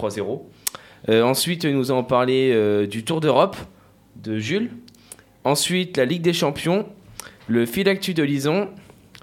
[0.00, 0.40] 3-0.
[1.08, 3.56] Euh, ensuite, nous allons parler euh, du Tour d'Europe
[4.16, 4.70] de Jules.
[5.44, 6.86] Ensuite, la Ligue des Champions,
[7.48, 8.68] le fil actu de Lison,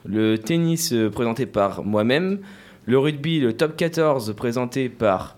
[0.06, 2.40] le tennis euh, présenté par moi-même,
[2.86, 5.38] le rugby, le top 14 présenté par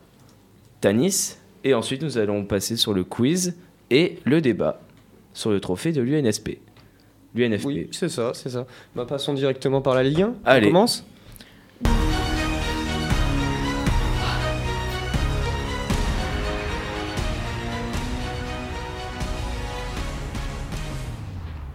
[0.82, 1.38] Tanis.
[1.64, 3.56] Et ensuite, nous allons passer sur le quiz
[3.90, 4.80] et le débat
[5.34, 6.60] sur le trophée de l'UNSP.
[7.36, 7.66] L'UNFP.
[7.66, 8.66] Oui, c'est ça, c'est ça.
[8.96, 10.34] Bah, passons directement par la Ligue 1.
[10.46, 10.68] Allez.
[10.68, 11.06] On commence?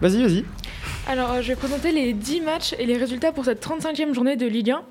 [0.05, 0.45] Vas-y, vas-y.
[1.07, 4.35] Alors, euh, je vais présenter les 10 matchs et les résultats pour cette 35e journée
[4.35, 4.83] de Ligue 1.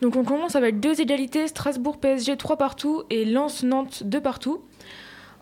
[0.00, 4.62] Donc, on commence avec deux égalités Strasbourg-PSG 3 partout et Lens-Nantes 2 partout.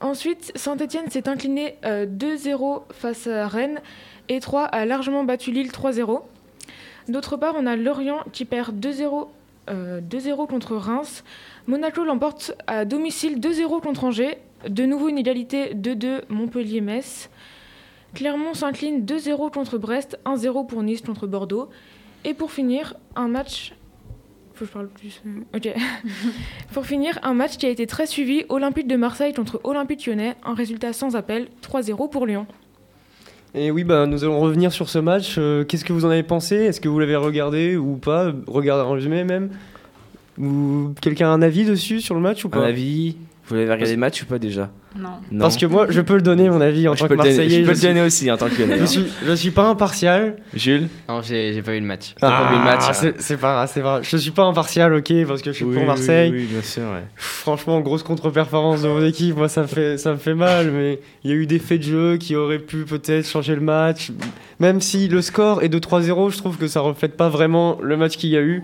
[0.01, 3.83] Ensuite, Saint-Etienne s'est incliné euh, 2-0 face à Rennes
[4.31, 6.23] et 3 a largement battu Lille 3-0.
[7.09, 9.29] D'autre part, on a Lorient qui perd 2-0
[9.69, 11.23] euh, 2-0 contre Reims.
[11.67, 14.39] Monaco l'emporte à domicile 2-0 contre Angers.
[14.67, 17.29] De nouveau une égalité 2-2 Montpellier-Metz.
[18.15, 21.69] Clermont s'incline 2-0 contre Brest, 1-0 pour Nice contre Bordeaux.
[22.25, 23.75] Et pour finir, un match.
[24.55, 25.23] Faut que je parle plus.
[25.55, 25.69] Ok.
[26.73, 30.37] pour finir, un match qui a été très suivi Olympique de Marseille contre Olympique lyonnais.
[30.45, 32.47] Un résultat sans appel 3-0 pour Lyon.
[33.55, 35.37] Et oui, bah, nous allons revenir sur ce match.
[35.39, 36.57] Euh, Qu'est-ce que vous en avez pensé?
[36.57, 38.33] Est-ce que vous l'avez regardé ou pas?
[38.47, 39.51] Regardez en résumé même
[40.39, 43.17] Ou quelqu'un a un avis dessus sur le match ou Un pas avis
[43.49, 45.09] Vous l'avez regardé le match ou pas déjà Non.
[45.33, 45.41] Non.
[45.41, 47.49] Parce que moi, je peux le donner mon avis en je tant peux que Marseillais.
[47.61, 48.79] je peux le suis- donner aussi en tant que Lyonnais.
[48.81, 50.37] Je suis, je suis pas impartial.
[50.55, 52.15] Jules Non, j'ai j'ai pas vu le match.
[52.21, 53.13] T'as pas vu le match, hein.
[53.19, 54.03] c'est pas grave, c'est pas grave.
[54.09, 56.31] Je suis pas impartial, ok, parce que je suis Oui, pour oui, Marseille.
[56.31, 57.05] Oui, bien sûr, ouais.
[57.17, 61.01] Franchement, grosse contre-performance de mon équipe, moi ça me fait, ça me fait mal, mais
[61.25, 64.11] il y a eu des faits de jeu qui auraient pu peut-être changer le match.
[64.61, 67.97] Même si le score est de 3-0, je trouve que ça reflète pas vraiment le
[67.97, 68.63] match qu'il y a eu.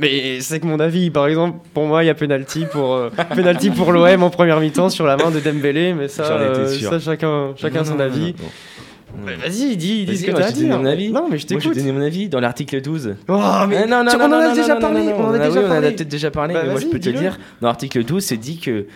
[0.00, 3.10] Mais c'est que mon avis, par exemple, pour moi, il y a penalty pour, euh,
[3.34, 6.98] penalty pour l'OM en première mi-temps sur la main de Dembélé, mais ça, euh, ça
[6.98, 8.34] chacun, chacun Non, son non, avis.
[9.26, 10.78] Mais Vas-y, dis, dis ce que moi, t'as à dire.
[10.78, 11.10] mon avis.
[11.12, 11.76] Non, mais je Moi, j'ai t'écoute.
[11.76, 13.16] donné mon avis dans l'article 12.
[13.28, 15.38] Oh, mais Ah, non, non, tu- on en a non, déjà parlé, on en a
[15.38, 15.90] non, déjà oui, on en a parlé.
[15.92, 17.38] peut-être déjà parlé, Bah, mais moi je peux te dire.
[17.60, 18.86] Dans l'article 12, c'est dit que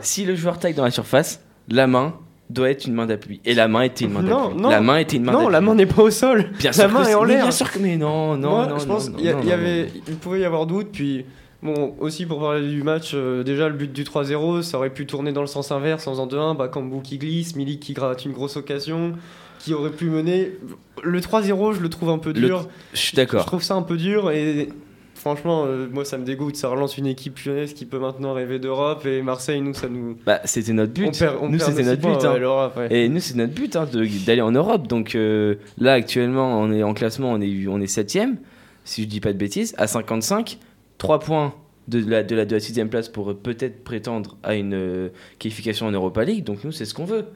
[0.00, 2.14] si le joueur taille dans la surface, la main
[2.52, 3.40] doit être une main d'appui.
[3.44, 4.56] Et la main était une main d'appui.
[4.60, 4.68] non.
[4.68, 6.50] La main était une main Non, la main n'est pas au sol.
[6.58, 7.42] Bien la sûr main que est en l'air.
[7.42, 8.78] Bien sûr que mais non, non, Moi, non.
[8.78, 9.88] je pense qu'il y, il y non, avait, non.
[10.08, 10.88] il pouvait y avoir doute.
[10.92, 11.24] Puis,
[11.62, 15.06] bon, aussi pour parler du match, euh, déjà le but du 3-0, ça aurait pu
[15.06, 16.56] tourner dans le sens inverse en faisant 2-1.
[16.56, 19.12] Bah, Kambou qui glisse, Milik qui gratte une grosse occasion,
[19.58, 20.52] qui aurait pu mener.
[21.02, 22.66] Le 3-0, je le trouve un peu Le- dur.
[22.92, 23.44] Je suis Je d'accord.
[23.46, 24.68] trouve ça un peu dur et.
[25.20, 26.56] Franchement, euh, moi ça me dégoûte.
[26.56, 30.16] Ça relance une équipe lyonnaise qui peut maintenant rêver d'Europe et Marseille, nous, ça nous.
[30.24, 31.08] Bah, c'était notre but.
[31.08, 32.24] on perd, on nous, c'était notre but.
[32.24, 32.34] hein.
[32.40, 32.88] ouais, ouais.
[33.04, 34.86] Et nous, c'est notre but hein, de- d'aller en Europe.
[34.86, 38.36] Donc euh, là, actuellement, on est en classement, on est, on est 7ème,
[38.84, 40.58] si je dis pas de bêtises, à 55.
[40.96, 41.54] 3 points
[41.88, 45.08] de la, de la, de la 6 place pour euh, peut-être prétendre à une euh,
[45.38, 46.44] qualification en Europa League.
[46.44, 47.26] Donc nous, c'est ce qu'on veut.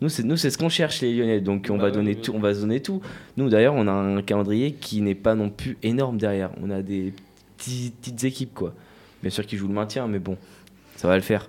[0.00, 1.40] Nous, c'est nous, c'est ce qu'on cherche, les Lyonnais.
[1.40, 3.00] Donc on, Bah va donner tout, on va se donner tout.
[3.36, 6.50] Nous, d'ailleurs, on a un calendrier qui n'est pas non plus énorme derrière.
[6.62, 7.12] On a des
[7.56, 8.74] petits- petites équipes, quoi.
[9.22, 10.36] Bien sûr qu'ils jouent le maintien, mais bon,
[10.96, 11.48] ça va le faire.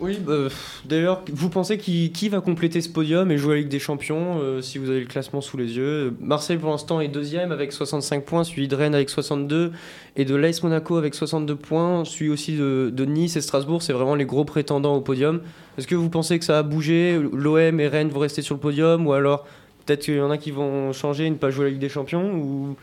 [0.00, 0.46] Oui, bah,
[0.84, 4.38] d'ailleurs, vous pensez qui, qui va compléter ce podium et jouer la Ligue des Champions
[4.40, 6.14] euh, si vous avez le classement sous les yeux?
[6.20, 9.72] Marseille pour l'instant est deuxième avec 65 points, suivi de Rennes avec 62
[10.14, 13.92] et de l'AS Monaco avec 62 points, suivi aussi de, de Nice et Strasbourg, c'est
[13.92, 15.40] vraiment les gros prétendants au podium.
[15.78, 17.20] Est-ce que vous pensez que ça a bougé?
[17.32, 19.46] L'OM et Rennes vont rester sur le podium ou alors
[19.84, 21.88] peut-être qu'il y en a qui vont changer et ne pas jouer la Ligue des
[21.88, 22.76] Champions ou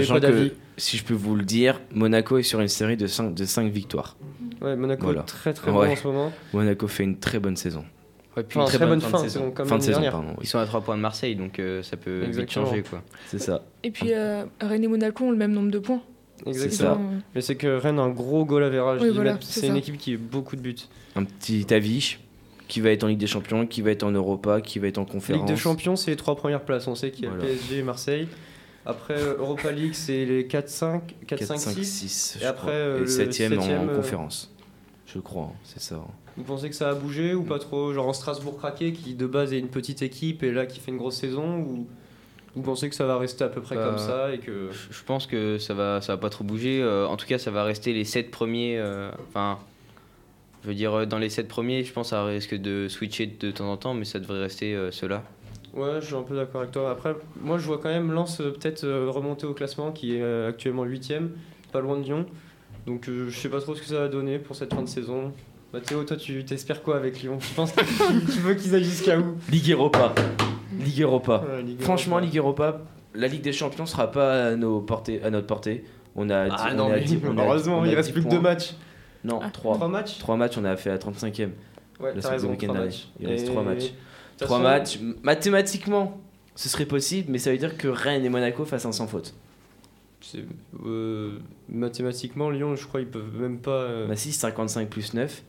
[0.00, 3.06] vous pas que, si je peux vous le dire, Monaco est sur une série de
[3.06, 4.16] 5, de 5 victoires.
[4.60, 5.20] Ouais, Monaco Voilà.
[5.20, 5.86] est très très Ouais.
[5.88, 6.32] bon en ce moment.
[6.52, 7.84] Monaco fait une très bonne saison.
[8.36, 9.28] Ouais, puis Enfin, une très, bonne fin, saison.
[9.28, 10.12] c'est donc comme fin de saison, dernière.
[10.12, 10.28] pardon.
[10.30, 10.36] oui.
[10.42, 12.82] Ils sont à 3 points de Marseille, donc euh, ça peut vite changer.
[12.82, 13.02] quoi.
[13.26, 13.62] C'est ça.
[13.82, 16.00] Et puis euh, Rennes et Monaco ont le même nombre de points.
[16.46, 16.94] Exactement.
[16.94, 17.00] ça.
[17.34, 18.62] Mais c'est que Rennes a un gros goal.
[19.00, 20.74] Oui, voilà, mettent- c'est une équipe qui a beaucoup de buts.
[21.14, 22.16] Un petit avis
[22.68, 24.96] qui va être en Ligue des Champions, qui va être en Europa, qui va être
[24.98, 25.42] en conférence.
[25.46, 26.86] Ligue des Champions, c'est les trois premières places.
[26.88, 27.44] On sait qu'il y a Voilà.
[27.44, 28.28] PSG et Marseille.
[28.84, 31.84] Après, euh, Europa League, c'est les 4, 5, 4, 4, 5, 5, 6.
[31.84, 32.38] 6.
[32.42, 34.50] Et après, euh, et le 7 en, euh, conférence.
[35.06, 36.02] Je crois, hein, c'est ça.
[36.36, 39.26] Vous pensez que ça a bougé ou pas trop Genre en Strasbourg craqué, qui de
[39.26, 41.86] base est une petite équipe et là qui fait une grosse saison Ou
[42.56, 44.70] vous pensez que ça va rester à peu près Bah, comme ça et que.
[44.72, 46.82] Je pense que ça va, ça va pas trop bouger.
[46.82, 48.78] Euh, en tout cas, ça va rester les 7 premiers.
[48.78, 49.58] euh, Enfin,
[50.62, 53.50] je veux dire, dans les 7 premiers, je pense que ça risque de switcher de
[53.50, 55.22] temps en temps, mais ça devrait rester euh, ceux-là.
[55.74, 56.90] Ouais, je suis un peu d'accord avec toi.
[56.90, 60.22] Après, moi je vois quand même Lens euh, peut-être euh, remonter au classement qui est
[60.22, 61.28] euh, actuellement 8ème,
[61.72, 62.26] pas loin de Lyon.
[62.86, 64.88] Donc euh, je sais pas trop ce que ça va donner pour cette fin de
[64.88, 65.32] saison.
[65.72, 67.38] Mathéo, toi tu t'espères quoi avec Lyon?
[67.40, 67.80] Tu penses que
[68.32, 69.36] tu veux qu'ils aillent jusqu'à où?
[69.50, 70.12] Ligue Europa.
[70.78, 71.42] Ligue Europa.
[71.48, 72.26] Ouais, Ligue Franchement, Europa.
[72.26, 72.80] Ligue Europa,
[73.14, 75.84] la Ligue des Champions sera pas à, nos portées, à notre portée.
[76.16, 77.94] On a Ah dix- non, on a mais dix- on a- heureusement, on a il
[77.94, 78.74] reste plus que deux matchs.
[79.24, 79.48] Non, Ah.
[79.50, 79.76] 3.
[79.76, 80.18] 3 matchs?
[80.18, 81.52] 3 matchs, on a fait la 35e.
[82.00, 82.88] Ouais, Le t'as raison, week-end 3 dernier.
[82.90, 83.08] matchs.
[83.20, 83.92] Il reste Et- trois matchs.
[84.34, 84.98] De toute 3 façon, matchs.
[85.22, 86.20] Mathématiquement,
[86.54, 89.34] ce serait possible, mais ça veut dire que Rennes et Monaco fassent un sans faute.
[90.86, 91.38] euh,
[91.68, 93.70] mathématiquement, Lyon, je crois, ils peuvent même pas.
[93.70, 95.42] euh, Bah si, 55 plus 9,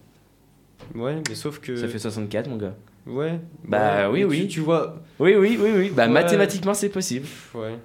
[0.96, 1.76] Ouais, mais sauf que.
[1.76, 2.76] ça fait 64, mon gars.
[3.06, 3.40] Ouais.
[3.66, 4.48] Bah, ouais, oui, mais tu- oui.
[4.48, 4.96] Tu vois.
[5.20, 5.90] Oui, oui, oui, oui.
[5.96, 6.12] Bah Ouais.
[6.12, 7.28] mathématiquement, c'est possible.
[7.54, 7.76] Ouais.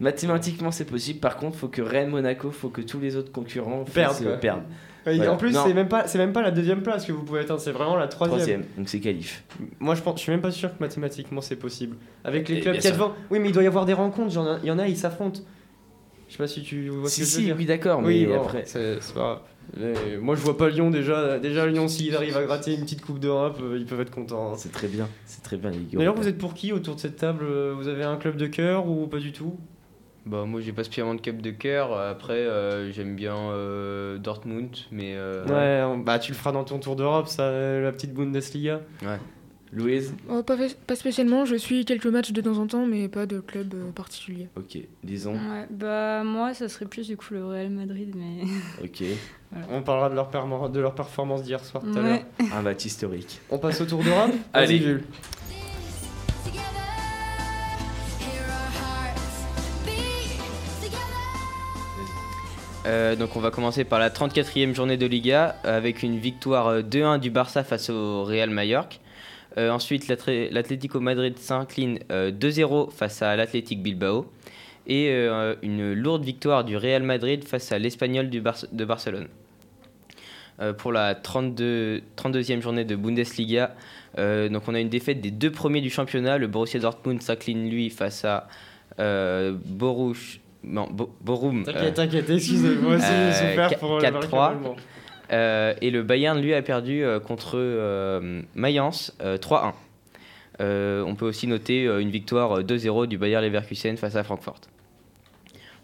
[0.00, 1.20] Mathématiquement, c'est possible.
[1.20, 4.36] Par contre, faut que Rennes, Monaco, faut que tous les autres concurrents Perdent, fassent, euh,
[4.38, 4.64] perdent.
[5.06, 7.60] En plus, c'est même pas, c'est même pas la deuxième place que vous pouvez atteindre,
[7.60, 8.38] c'est vraiment la troisième.
[8.38, 9.44] Troisième, donc c'est qualif.
[9.80, 11.96] Moi, je pense, je suis même pas sûr que mathématiquement c'est possible.
[12.24, 13.04] Avec les Et clubs bien qu'il y a sûr.
[13.08, 13.16] devant.
[13.30, 14.30] Oui, mais il doit y avoir des rencontres.
[14.32, 15.40] Il y en a, il y en a ils s'affrontent.
[16.28, 17.56] Je sais pas si tu vois ce Si, que je veux si, dire.
[17.58, 18.62] oui, d'accord, mais Oui, bon, après.
[18.64, 19.40] c'est c'est pas grave.
[19.78, 21.38] Mais moi, je vois pas Lyon déjà.
[21.38, 24.52] Déjà, Lyon, s'il arrive à gratter une petite coupe d'Europe, euh, ils peuvent être contents.
[24.52, 24.56] hein.
[24.56, 25.98] C'est très bien, c'est très bien, les gars.
[25.98, 27.44] D'ailleurs, vous êtes pour qui autour de cette table?
[27.76, 29.56] Vous avez un club de cœur ou pas du tout?
[30.24, 31.96] Bah, moi, j'ai pas spécialement de cup de cœur.
[31.98, 35.14] Après, euh, j'aime bien euh, Dortmund, mais.
[35.16, 35.44] euh,
[35.96, 38.80] Ouais, bah tu le feras dans ton tour d'Europe, ça, la petite Bundesliga.
[39.74, 43.24] Louise Oh, pas, pas spécialement, je suis quelques matchs de temps en temps, mais pas
[43.24, 44.48] de club euh, particulier.
[44.54, 45.32] Ok, disons.
[45.32, 48.42] Ouais, bah moi ça serait plus du coup le Real Madrid mais
[48.84, 49.02] Ok,
[49.70, 52.18] On parlera de leur, perma- de leur performance d'hier soir tout à l'heure.
[52.38, 52.46] ouais.
[52.54, 53.40] un match historique.
[53.48, 54.76] On passe au tour d'Europe Allez.
[54.78, 55.04] Jules.
[62.84, 66.66] Euh, donc on va commencer par la 34e journée de Liga euh, avec une victoire
[66.68, 68.96] euh, 2-1 du Barça face au Real Mallorca.
[69.58, 74.26] Euh, ensuite l'Atlé- l'Atlético Madrid s'incline euh, 2-0 face à l'Athletic Bilbao.
[74.88, 79.28] Et euh, une lourde victoire du Real Madrid face à l'Espagnol de Barcelone.
[80.60, 83.76] Euh, pour la 32, 32e journée de Bundesliga,
[84.18, 86.36] euh, donc on a une défaite des deux premiers du championnat.
[86.36, 88.48] Le Borussia Dortmund s'incline lui face à
[88.98, 91.62] euh, Boruch, non, Bo- Borum.
[91.62, 94.54] euh, T'inquiète, t'inquiète, excuse-moi aussi, Euh, qu- pour 4-3.
[95.32, 99.72] Euh, et le Bayern, lui, a perdu euh, contre euh, Mayence euh, 3-1.
[100.60, 104.22] Euh, on peut aussi noter euh, une victoire euh, 2-0 du Bayer Leverkusen face à
[104.22, 104.60] Francfort.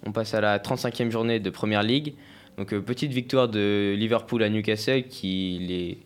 [0.06, 2.14] On passe à la 35e journée de Première Ligue.
[2.58, 5.98] Donc, euh, petite victoire de Liverpool à Newcastle qui les,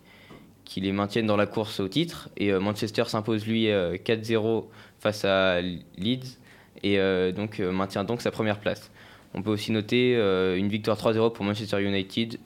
[0.65, 2.29] qui les maintiennent dans la course au titre.
[2.37, 4.67] Et euh, Manchester s'impose, lui, euh, 4-0
[5.01, 6.39] face à Leeds
[6.83, 8.91] et euh, donc, euh, maintient donc sa première place.
[9.35, 12.39] On peut aussi noter euh, une victoire 3-0 pour Manchester United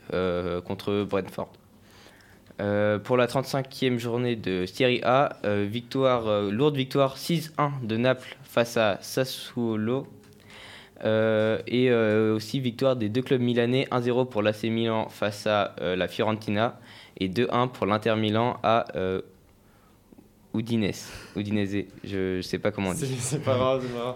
[0.65, 1.51] contre Brentford.
[3.05, 7.51] Pour la 35e journée de Serie A, victoire, lourde victoire 6-1
[7.83, 10.07] de Naples face à Sassuolo.
[11.05, 16.81] Et aussi victoire des deux clubs milanais 1-0 pour l'AC Milan face à la Fiorentina
[17.19, 18.87] et 2-1 pour l'Inter Milan à
[20.59, 21.09] Udinese.
[21.37, 23.17] Udinese, je ne sais pas comment on C'est dit.
[23.19, 24.15] c'est pas grave, c'est pas grave.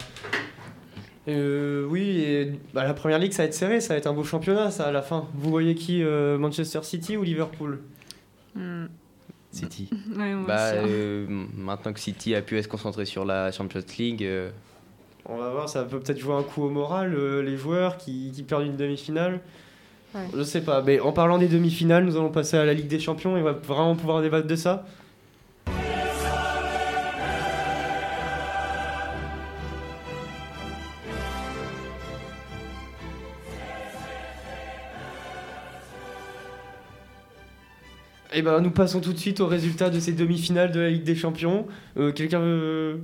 [1.28, 4.12] Euh, oui, et, bah, la première ligue ça va être serré, ça va être un
[4.14, 5.28] beau championnat ça à la fin.
[5.34, 7.80] Vous voyez qui euh, Manchester City ou Liverpool?
[8.54, 8.86] Hmm.
[9.52, 9.88] City.
[10.16, 10.86] Ouais, moi Bah, hein.
[10.86, 11.26] euh,
[11.56, 14.50] maintenant que City a pu se concentrer sur la Champions League, euh,
[15.26, 18.32] On va voir, ça peut peut-être jouer un coup au moral, euh, les joueurs qui,
[18.34, 19.40] qui perdent une demi-finale.
[20.14, 20.22] Ouais.
[20.36, 22.98] Je sais pas, mais en parlant des demi-finales, nous allons passer à la Ligue des
[22.98, 24.84] Champions et on va vraiment pouvoir débattre de ça.
[38.40, 41.02] Et ben nous passons tout de suite aux résultats de ces demi-finales de la Ligue
[41.02, 41.66] des Champions.
[41.98, 43.00] Euh, Quelqu'un veut...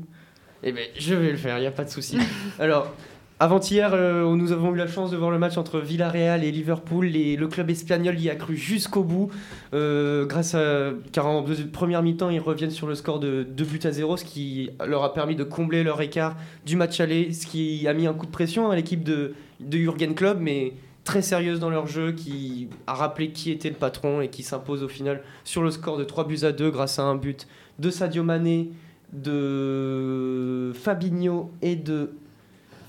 [0.62, 2.16] Eh ben je vais le faire, il n'y a pas de souci.
[2.59, 2.90] Alors,
[3.38, 7.14] avant-hier, euh, nous avons eu la chance de voir le match entre Villarreal et Liverpool.
[7.14, 9.31] Et le club espagnol y a cru jusqu'au bout.
[9.75, 13.81] euh, grâce à, car en première mi-temps, ils reviennent sur le score de 2 buts
[13.85, 17.47] à 0, ce qui leur a permis de combler leur écart du match aller, ce
[17.47, 20.73] qui a mis un coup de pression à l'équipe de, de Jürgen Klopp, mais
[21.07, 24.83] très sérieuse dans leur jeu, qui a rappelé qui était le patron et qui s'impose
[24.83, 27.47] au final sur le score de 3 buts à 2 grâce à un but
[27.79, 28.71] de Sadio Mané,
[29.13, 32.11] de Fabinho et de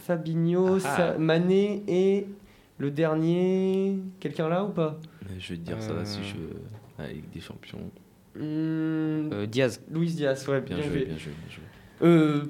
[0.05, 1.15] Fabinho, Ah.
[1.17, 2.27] Mané et
[2.77, 3.99] le dernier.
[4.19, 4.99] Quelqu'un là ou pas?
[5.37, 6.05] Je vais te dire ça Euh.
[6.05, 6.55] si je veux.
[6.97, 7.91] La Ligue des Champions.
[8.35, 8.39] Hmm,
[9.33, 9.81] euh, Diaz.
[9.91, 11.05] Luis Diaz, ouais, Bien, bien, joué, joué.
[11.05, 11.63] bien joué, bien joué.
[12.03, 12.45] Euh, euh,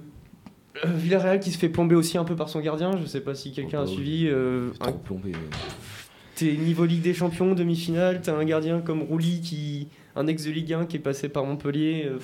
[0.85, 3.51] Villarreal qui se fait plomber aussi un peu par son gardien, je sais pas si
[3.51, 4.27] quelqu'un Oh, a bah suivi.
[4.27, 5.29] euh, un- Trop plombé.
[5.31, 5.37] ouais.
[6.35, 10.51] T'es niveau Ligue des Champions, demi-finale, t'as un gardien comme Rouli, qui, un ex de
[10.51, 12.19] Ligue 1 qui est passé par Montpellier, euh,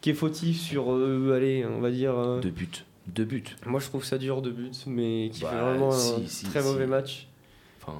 [0.00, 2.16] qui est fautif sur, euh, allez, on va dire...
[2.18, 2.68] euh, Deux buts.
[3.08, 3.44] Deux buts.
[3.66, 6.60] Moi je trouve ça dur de but, mais qui Bah, fait vraiment un si, très
[6.62, 6.66] si.
[6.66, 7.28] mauvais match.
[7.82, 7.98] Enfin,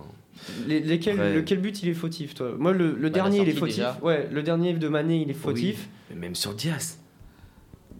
[0.66, 2.52] Les, lesquels, lequel but il est fautif toi?
[2.59, 3.76] Moi le, le Bah, dernier il est fautif.
[3.76, 3.99] déjà.
[4.02, 5.88] Ouais, le dernier de Mané il est fautif.
[6.11, 6.99] mais même sur Diaz.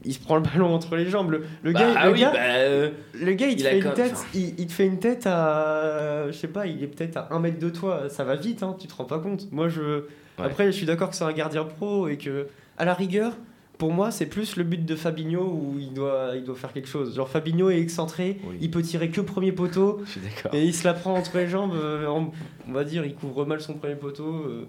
[0.07, 1.31] Il se prend le ballon entre les jambes.
[1.33, 3.67] Le, le Bah, gars, ah le, oui, gars bah, euh, le gars, il te il
[3.67, 6.83] fait une tête, enfin- il, il te fait une tête à, je sais pas, il
[6.83, 8.09] est peut-être à un mètre de toi.
[8.09, 9.51] Ça va vite, hein, tu te rends pas compte.
[9.53, 10.05] Moi, je,
[10.39, 12.47] après, je suis d'accord que c'est un gardien pro et que,
[12.79, 13.33] à la rigueur,
[13.79, 16.89] pour moi, c'est plus le but de Fabinho où il doit, il doit faire quelque
[16.89, 17.15] chose.
[17.15, 18.57] Genre Fabinho est excentré, Oui.
[18.63, 20.01] il peut tirer que premier poteau.
[20.07, 20.55] je suis d'accord.
[20.55, 23.61] Et il se la prend entre les jambes, euh, on va dire, il couvre mal
[23.61, 24.47] son premier poteau.
[24.49, 24.67] euh.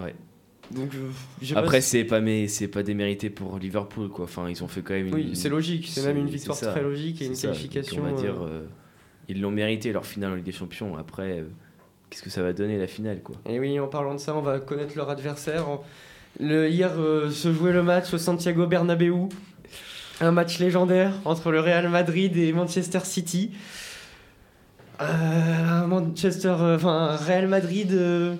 [0.00, 0.14] Ouais.
[0.70, 4.24] Donc, euh, Après, si- c'est pas, mais c'est pas démérité pour Liverpool, quoi.
[4.24, 5.14] Enfin, ils ont fait quand même une.
[5.14, 7.48] oui, c'est logique, c'est même une victoire très logique et une ça.
[7.48, 8.02] Donc, qualification.
[8.04, 8.66] on va dire, euh, euh,
[9.28, 10.96] ils l'ont mérité leur finale en Ligue des Champions.
[10.96, 11.44] Après, euh,
[12.10, 13.36] qu'est-ce que ça va donner la finale, quoi?
[13.48, 15.66] Et oui, en parlant de ça, on va connaître leur adversaire.
[16.40, 19.28] Le, hier euh, se jouait le match au Santiago Bernabéu.
[20.20, 23.50] Un match légendaire entre le Real Madrid et Manchester City.
[25.00, 28.34] Euh, Manchester, euh, enfin Real Madrid euh,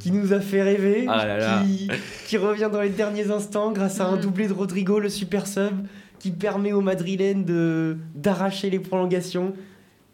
[0.00, 1.62] qui nous a fait rêver, Ah là là.
[1.64, 1.88] Qui,
[2.26, 4.20] qui revient dans les derniers instants grâce à un Mhm.
[4.22, 5.86] doublé de Rodrigo, le super sub,
[6.18, 9.54] qui permet aux Madrilènes de d'arracher les prolongations.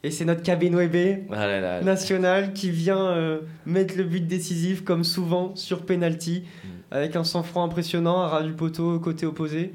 [0.02, 5.04] Et c'est notre Cabenoebe, Ah là national qui vient euh, mettre le but décisif comme
[5.04, 6.68] souvent sur penalty Mm.
[6.94, 9.72] avec un sang-froid impressionnant à ras du poteau côté opposé.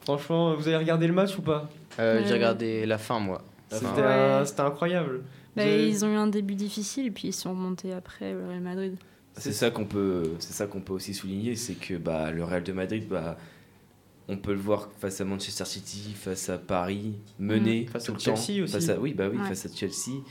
[0.00, 1.68] Franchement, vous avez regardé le match ou pas?
[2.00, 2.22] Euh.
[2.26, 3.42] J'ai regardé la fin, moi.
[3.70, 3.78] Ouais.
[4.46, 5.20] c'était incroyable.
[5.58, 8.46] Bah, avez- Ils ont eu un début difficile et puis ils sont remontés après le
[8.46, 8.96] Real Madrid.
[9.36, 12.62] C'est ça qu'on peut, c'est ça qu'on peut aussi souligner, c'est que bah, le Real
[12.64, 13.36] de Madrid, bah,
[14.26, 18.14] on peut le voir face à Manchester City, face à Paris, mener Face tout à
[18.14, 18.64] le Chelsea temps.
[18.64, 18.66] aussi.
[18.72, 19.46] Face à, oui, bah oui, Ouais.
[19.48, 20.22] face à Chelsea,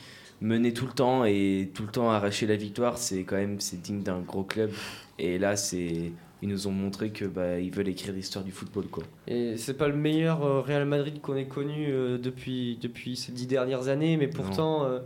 [0.42, 3.82] mener tout le temps et tout le temps arracher la victoire, c'est quand même c'est
[3.82, 4.72] digne d'un gros club.
[5.18, 8.86] Et là, c'est ils nous ont montré que bah, ils veulent écrire l'histoire du football,
[8.88, 9.04] quoi.
[9.28, 13.32] Et c'est pas le meilleur euh, Real Madrid qu'on ait connu euh, depuis, depuis ces
[13.32, 15.00] dix dernières années, mais pourtant, euh,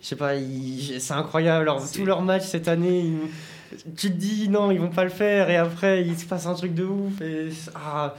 [0.00, 0.32] je sais pas,
[0.98, 1.62] c'est incroyable.
[1.68, 5.10] Alors, tous leurs matchs cette année, ils- tu te dis non, ils vont pas le
[5.10, 7.20] faire, et après, il se passe un truc de ouf.
[7.20, 8.14] Et, ah,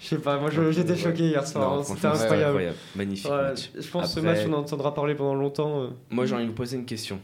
[0.00, 2.74] je sais pas, moi j'étais choqué hier soir, hein, c'était c'est incroyable.
[2.96, 3.70] magnifique Ouais, match.
[3.78, 5.90] je pense que ce match, on en entendra parler pendant longtemps.
[6.10, 7.20] Moi, j'ai envie de vous poser une question.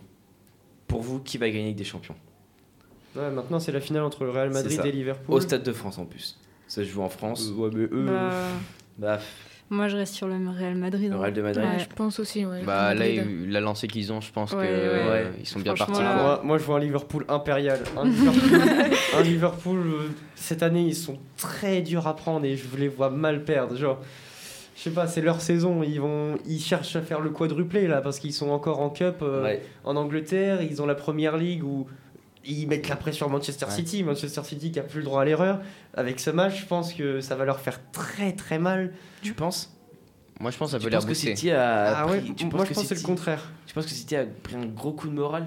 [0.87, 2.15] Pour vous, qui va gagner avec des champions?
[3.17, 5.35] Ouais, maintenant, c'est la finale entre le Real Madrid et Liverpool.
[5.35, 6.39] Au Stade de France en plus.
[6.67, 7.51] Ça se joue en France.
[7.51, 8.07] Euh, ouais, mais eux.
[8.07, 8.31] Bah,
[8.99, 9.19] Bah,
[9.71, 11.11] moi, je reste sur le Real Madrid.
[11.11, 11.21] le hein.
[11.21, 11.65] Real de Madrid.
[11.65, 12.45] Ouais, je pense aussi.
[12.45, 13.05] Ouais, Bah là,
[13.49, 14.69] la lancée qu'ils ont, je pense Ouais, que ouais.
[14.71, 16.01] euh, ils sont bien partis.
[16.03, 17.81] Moi, moi, je vois un Liverpool impérial.
[17.97, 18.61] Un Liverpool,
[19.19, 23.11] un Liverpool, euh, cette année, ils sont très durs à prendre et je les vois
[23.11, 23.77] mal perdre.
[23.77, 23.99] Genre,
[24.77, 25.83] je sais pas, c'est leur saison.
[25.83, 29.17] Ils, vont, ils cherchent à faire le quadruplé là parce qu'ils sont encore en Cup
[29.23, 29.63] euh, Ouais.
[29.85, 30.61] en Angleterre.
[30.63, 31.87] Ils ont la première ligue où
[32.47, 33.73] ils mettent la pression à Manchester Ouais.
[33.73, 34.03] City.
[34.05, 35.61] Manchester City qui a plus le droit à l'erreur.
[35.95, 38.93] Avec ce match, je pense que ça va leur faire très très mal.
[39.23, 39.71] Tu penses?
[40.41, 41.15] Moi, je pense que ça Tu peut penses que.
[41.15, 43.51] City a Ah ouais, pris- tu moi penses je pense que c'est le contraire?
[43.67, 45.47] Tu penses que City a pris un gros coup de morale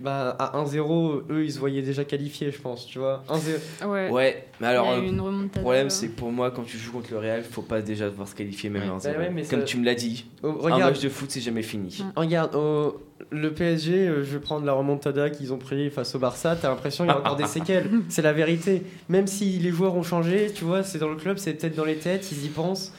[0.00, 2.86] Bah, à 1-0, eux ils se voyaient déjà qualifiés, je pense.
[2.86, 3.86] Tu vois, 1-0.
[3.88, 4.10] Ouais.
[4.10, 7.18] Ouais, mais alors euh, le problème c'est que pour moi quand tu joues contre le
[7.18, 8.88] Real, faut pas déjà devoir se qualifier même Ouais.
[8.90, 11.08] en Bah ouais, mais Comme ça- tu me l'as dit, Oh, un regarde, match de
[11.08, 12.02] foot c'est jamais fini.
[12.16, 13.00] Regarde, au-
[13.30, 16.68] le PSG, euh, je vais prendre la remontada qu'ils ont pris face au Barça, t'as
[16.68, 17.90] l'impression qu'il y a encore des séquelles.
[18.08, 18.82] C'est la vérité.
[19.08, 21.84] Même si les joueurs ont changé, tu vois, c'est dans le club, c'est peut-être dans
[21.84, 22.92] les têtes, ils y pensent.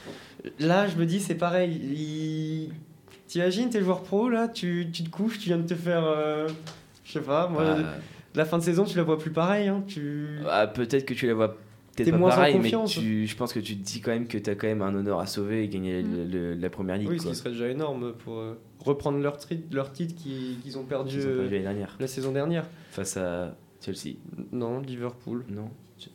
[0.60, 1.72] Là, je me dis, c'est pareil.
[1.82, 2.70] Ils...
[3.28, 6.04] T'imagines, t'es joueur pro, là, tu, tu te couches, tu viens de te faire.
[6.04, 6.48] euh,
[7.10, 7.96] Je sais pas, moi, Bah,
[8.36, 9.68] la fin de saison, tu la vois plus pareil.
[9.68, 10.28] Hein, tu...
[10.48, 11.58] ah, peut-être que tu la vois
[11.96, 12.92] T'es peut-être pas moins en pareil, mais confiance.
[12.94, 14.94] tu, je pense que tu te dis quand même que tu as quand même un
[14.94, 17.10] honneur à sauver et gagner le- le- la première ligue.
[17.10, 17.32] oui, ce quoi.
[17.32, 21.16] qui serait déjà énorme pour euh, reprendre leur, tri- leur titre qu'ils qu'ils ont perdu
[21.18, 22.66] Ils ont perdu euh, l'année dernière la saison dernière.
[22.92, 24.16] face à Chelsea.
[24.52, 25.44] Non, Liverpool.
[25.50, 25.72] Non,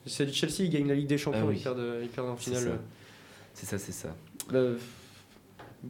[0.06, 1.56] C'est Chelsea, ils gagnent la Ligue des Champions, Ah oui.
[1.58, 2.62] ils, perdent, ils perdent en C'est finale.
[2.62, 2.78] ça.
[3.52, 4.16] c'est ça, c'est ça.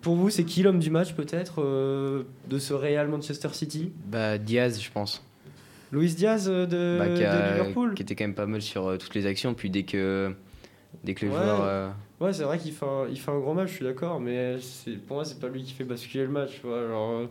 [0.03, 3.93] Pour vous, c'est qui l'homme du match peut-être euh, de ce Real Manchester City?
[4.07, 5.23] Bah, Diaz, je pense.
[5.93, 8.61] Luis Diaz euh, de, Bah, qui, de a- Liverpool qui était quand même pas mal
[8.63, 9.55] sur euh, toutes les actions.
[9.55, 10.33] Puis dès que,
[11.05, 11.39] dès que le Ouais.
[11.39, 11.61] joueur.
[11.63, 14.19] euh, Ouais, c'est vrai qu'il fait, un- il fait un grand match, je suis d'accord,
[14.21, 14.57] mais
[15.07, 16.61] pour moi, c'est pas lui qui fait basculer le match.
[16.65, 17.27] euh,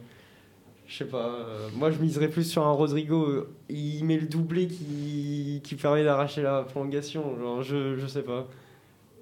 [0.87, 1.39] je sais pas.
[1.75, 3.47] moi, je miserais plus sur un Rodrigo.
[3.69, 7.37] il met le doublé qui, qui permet d'arracher la prolongation.
[7.39, 8.47] Genre, je, je sais pas.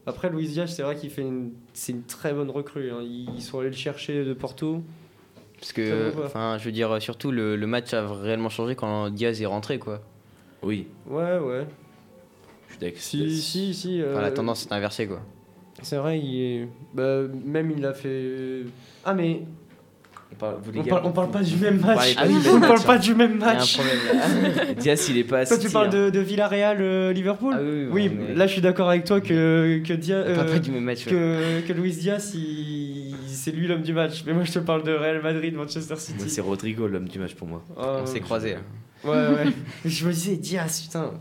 [0.05, 2.91] Après, Luis Diaz, c'est vrai qu'il fait une, c'est une très bonne recrue.
[2.91, 3.01] hein.
[3.03, 4.81] Ils sont allés le chercher de Porto.
[5.60, 9.39] Parce que, enfin, je veux dire, surtout le, le match a réellement changé quand Diaz
[9.41, 10.01] est rentré, quoi.
[10.63, 11.67] Oui, Ouais, ouais.
[12.67, 13.00] je suis d'accord.
[13.00, 14.01] Si, si, si.
[14.03, 15.22] Enfin, euh, la tendance est inversée, quoi.
[15.84, 16.67] C'est vrai, il est...
[16.93, 18.63] bah, même il a fait.
[19.05, 19.43] Ah, mais
[20.34, 22.16] On parle, vous, les on gars, parle, on parle pas du même match.
[22.16, 22.84] pas du même on match, parle hein.
[22.86, 23.80] pas du même match.
[24.80, 25.90] Diaz, il est pas Toi, tu parles hein.
[25.90, 29.82] de, de Villarreal-Liverpool Ah oui, Oui, ouais, mais- là je suis d'accord avec toi que,
[29.86, 31.06] que, Dia- On parle euh, pas du même match.
[31.06, 31.12] ouais.
[31.12, 34.24] que, que Luis Diaz, il- c'est lui l'homme du match.
[34.26, 36.30] Mais moi je te parle de Real Madrid, Manchester City.
[36.30, 37.64] c'est Rodrigo l'homme du match pour moi.
[37.78, 38.54] Ah, On s'est croisés.
[38.54, 38.60] là.
[39.04, 39.52] Ouais, ouais.
[39.86, 41.12] je me disais, Diaz, putain.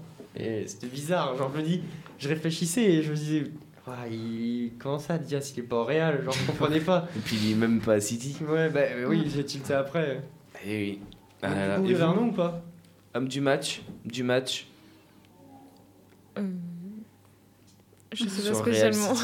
[0.66, 1.36] C'était bizarre.
[1.36, 1.80] Genre, je me dis,
[2.18, 3.44] je réfléchissais et je me disais,
[3.92, 4.72] Ah, il...
[4.78, 7.08] Comment ça, Diaz Il est pas au Real, genre je comprenais pas.
[7.16, 8.36] Et puis il est même pas à City.
[8.48, 10.22] Ouais, bah oui, j'ai tilté après.
[10.64, 10.92] Et oui.
[10.92, 11.00] Du
[11.42, 12.62] Ah, coup, vous avez un nom ou pas?
[13.14, 14.66] Homme du match, du match
[16.38, 16.42] Euh,
[18.12, 19.12] Je sais sur pas spécialement.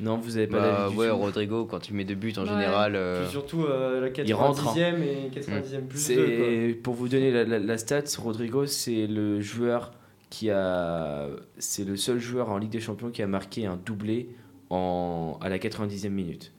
[0.00, 1.16] Non, vous avez pas Bah, ouais, tout.
[1.16, 2.48] Rodrigo, quand tu mets deux buts en Ouais.
[2.48, 2.96] général.
[2.96, 4.74] euh, Puis surtout euh, la Il rentre, hein.
[4.74, 6.14] 90e et 90e plus 2.
[6.72, 9.92] C'est pour vous donner la, la, la stat, Rodrigo, c'est le joueur
[10.32, 14.30] qui a, c'est le seul joueur en Ligue des Champions qui a marqué un doublé
[14.70, 16.52] en à la 90e minute.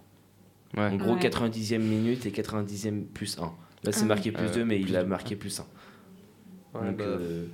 [0.78, 0.84] Ouais.
[0.84, 1.20] En gros, Ouais.
[1.20, 3.52] 90e minute et 90e plus 1.
[3.84, 4.06] Là, c'est Ah.
[4.06, 5.66] marqué plus Euh, 2, mais plus il a marqué plus 1.
[6.76, 7.46] Ouais, Donc, bah, euh,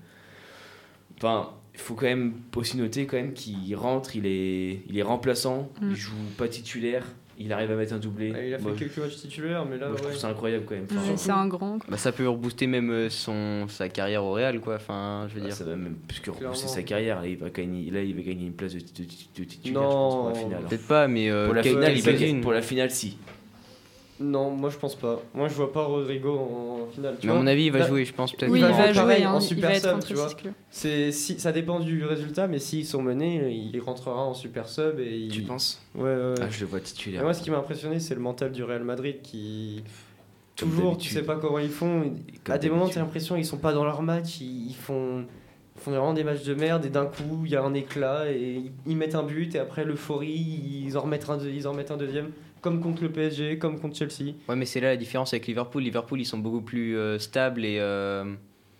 [1.17, 5.01] enfin, il faut quand même aussi noter quand même qu'il rentre, il est, il est
[5.03, 5.89] remplaçant, Mm.
[5.91, 7.05] il joue pas titulaire,
[7.39, 8.27] il arrive à mettre un doublé.
[8.27, 10.09] il a fait Moi, quelques matchs titulaires, mais là, moi, je ouais.
[10.09, 10.85] trouve ça incroyable quand même.
[10.91, 11.79] Enfin, Ouais, c'est un grand.
[11.79, 11.87] quoi.
[11.89, 14.75] Bah, ça peut rebooster même euh, son, sa carrière au Real, quoi.
[14.75, 15.55] Enfin, je veux Bah, dire.
[15.55, 16.53] ça va même plus que Clairement.
[16.55, 17.21] sa carrière.
[17.21, 19.03] Là, il va gagner, là, il va gagner une place de, de-
[19.37, 19.89] de titulaire, Non.
[19.89, 20.63] je pense, pour la finale.
[20.69, 21.29] Peut-être pas, mais.
[21.31, 22.41] euh, Pour la finale, il va.
[22.41, 23.17] Pour la finale, si.
[24.19, 25.21] Non, moi je pense pas.
[25.33, 27.15] Moi je vois pas Rodrigo en finale.
[27.19, 28.51] Tu Mais à vois mon avis, il va Là- jouer, je pense, peut-être.
[28.51, 30.29] Oui, il va jouer hein, en il super va être sub, tu vois.
[30.69, 34.99] C'est si ça dépend du résultat, mais s'ils sont menés, il rentrera en super sub
[34.99, 35.29] et il.
[35.31, 35.81] Tu penses?
[35.95, 36.09] Ouais, ouais.
[36.15, 36.33] ouais.
[36.41, 37.23] Ah, je le vois Et titulaire.
[37.23, 39.83] moi, ce qui m'a impressionné, c'est le mental du Real Madrid qui.
[40.59, 42.13] Comme Toujours, tu sais pas comment ils font.
[42.43, 45.23] Comme à des moments, t'as l'impression qu'ils sont pas dans leur match, ils, ils font.
[45.77, 48.29] ils font vraiment des matchs de merde et d'un coup il y a un éclat
[48.29, 51.71] et ils, ils mettent un but et après l'euphorie ils en remettent un, ils en
[51.71, 54.97] remettent un deuxième comme contre le PSG comme contre Chelsea Ouais, mais c'est là la
[54.97, 55.81] différence avec Liverpool.
[55.83, 57.77] Liverpool, ils sont beaucoup plus euh, stables et.
[57.79, 58.25] euh,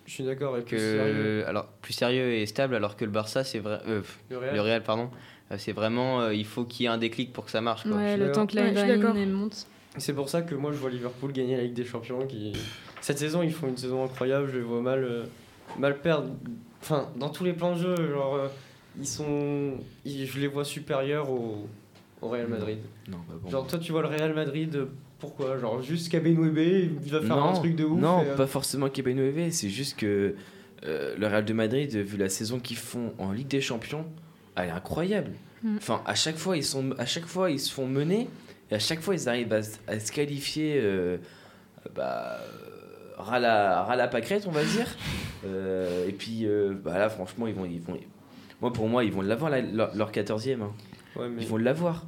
[0.05, 1.43] je suis d'accord et plus sérieux.
[1.43, 4.55] que alors plus sérieux et stable alors que le Barça c'est vrai euh, le Real,
[4.55, 5.09] le Real pardon
[5.57, 7.97] c'est vraiment euh, il faut qu'il y ait un déclic pour que ça marche quoi.
[7.97, 9.15] Ouais, le temps que Ouais, d'accord.
[9.15, 9.67] elle monte.
[9.99, 12.53] c'est pour ça que moi je vois Liverpool gagner la Ligue des Champions qui
[13.01, 15.25] cette saison ils font une saison incroyable je les vois mal euh,
[15.77, 16.31] mal perdre
[16.81, 18.47] enfin dans tous les plans de jeu genre euh,
[18.99, 21.67] ils sont ils- je les vois supérieurs au,
[22.21, 23.49] au Real Madrid Non, bah bon.
[23.49, 24.85] Genre, toi, tu vois le Real Madrid, euh,
[25.19, 25.57] pourquoi?
[25.57, 26.57] Genre, juste Kabenwebe,
[27.03, 29.69] il va faire non, un truc de ouf Non, et, euh, pas forcément Kebenoueve, c'est
[29.69, 30.35] juste que
[30.85, 34.05] euh, le Real de Madrid, vu la saison qu'ils font en Ligue des Champions,
[34.55, 35.31] elle est incroyable.
[35.63, 35.77] Mm.
[35.77, 38.27] Enfin, à chaque fois, ils sont, à chaque fois, ils se font mener
[38.71, 40.79] et à chaque fois, ils arrivent à, se- à se qualifier.
[40.81, 41.17] Euh,
[41.95, 44.87] bah, euh, ras la, ras la pâquerette, on va dire.
[45.45, 47.97] Euh, et puis, euh, bah là, franchement, ils vont, ils vont.
[48.61, 50.61] Moi, pour moi, ils vont l'avoir la- leur, leur 14e.
[50.61, 50.71] hein.
[51.15, 52.07] Ouais, mais- Ils vont l'avoir.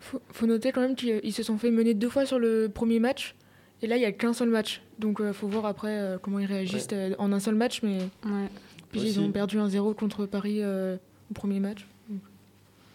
[0.00, 2.68] Faut, faut noter quand même qu'ils ils se sont fait mener deux fois sur le
[2.72, 3.34] premier match.
[3.82, 4.82] Et là, il n'y a qu'un seul match.
[4.98, 7.82] Donc, il faut voir après euh, comment ils réagissent euh, en un seul match.
[7.82, 8.48] Mais Ouais.
[8.90, 10.96] puis, ils ont perdu 1-0 contre Paris euh,
[11.30, 11.86] au premier match.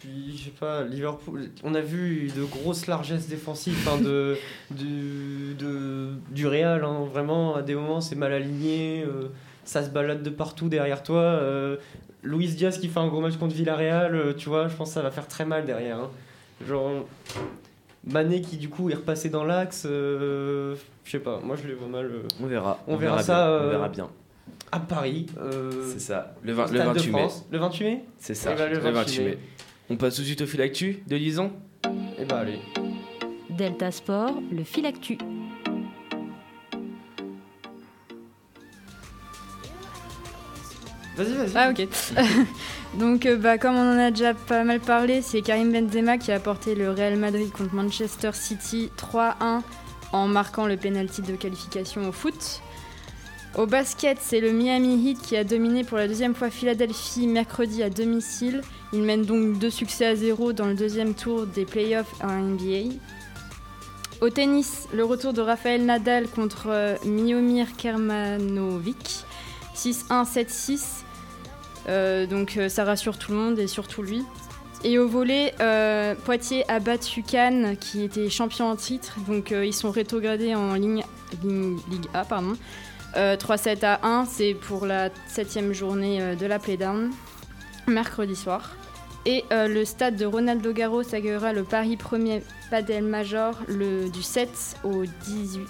[0.04, 4.36] Puis, je sais pas, Liverpool, on a vu de grosses largesses défensives hein, de,
[4.70, 9.30] du, de, du Real, hein, vraiment, à des moments, c'est mal aligné, euh,
[9.64, 11.22] ça se balade de partout derrière toi.
[11.22, 11.78] euh,
[12.22, 14.94] Luis Diaz qui fait un gros match contre Villarreal, euh, tu vois, je pense que
[14.96, 16.00] ça va faire très mal derrière.
[16.00, 16.10] hein.
[16.68, 17.06] Genre,
[18.06, 21.88] Mané qui, du coup, est repassé dans l'axe, je sais pas, moi je les vois
[21.88, 22.12] mal.
[22.42, 22.78] On verra.
[22.88, 24.10] On verra ça, bien, On verra bien.
[24.74, 25.28] à Paris.
[25.40, 26.36] euh, C'est ça.
[26.44, 27.20] Le, au 20 le Stade de 28 mai.
[27.20, 27.46] France.
[27.50, 28.50] Le 28 mai C'est ça.
[28.54, 29.26] Eh ben, le le 28 28 mai.
[29.32, 29.38] mai.
[29.94, 31.52] On passe tout de suite au fil actu de Lison.
[32.18, 32.58] Eh bah allez.
[33.52, 35.20] Delta Sport, le fil actu.
[41.16, 41.52] Vas-y, vas-y.
[41.54, 41.88] Ah ok.
[43.00, 46.32] Donc euh, bah, comme on en a déjà pas mal parlé, c'est Karim Benzema qui
[46.32, 49.62] a porté le Real Madrid contre Manchester City 3-1
[50.12, 52.64] en marquant le penalty de qualification au foot.
[53.56, 57.84] Au basket, c'est le Miami Heat qui a dominé pour la deuxième fois Philadelphie mercredi
[57.84, 58.64] à domicile.
[58.94, 62.94] Il mène donc deux succès à zéro dans le deuxième tour des playoffs en NBA.
[64.22, 69.26] Au tennis, le retour de Rafael Nadal contre euh, Miomir Kermanovic.
[69.76, 70.82] 6-1, 7-6.
[71.90, 74.24] Euh, donc euh, ça rassure tout le monde et surtout lui.
[74.84, 75.56] Et au volet,
[76.24, 79.18] Poitiers a battu Cannes qui était champion en titre.
[79.28, 81.04] Donc ils sont rétrogradés en Ligue
[82.14, 82.26] A.
[82.26, 82.56] Pardon.
[83.16, 87.12] Euh, 3-7 à 1, c'est pour la septième journée de la playdown,
[87.88, 88.72] mercredi soir.
[89.26, 94.22] Et euh, le stade de Ronaldo Garros accueillera le Paris Premier Padel Major le, du
[94.22, 94.50] 7
[94.84, 95.62] au 18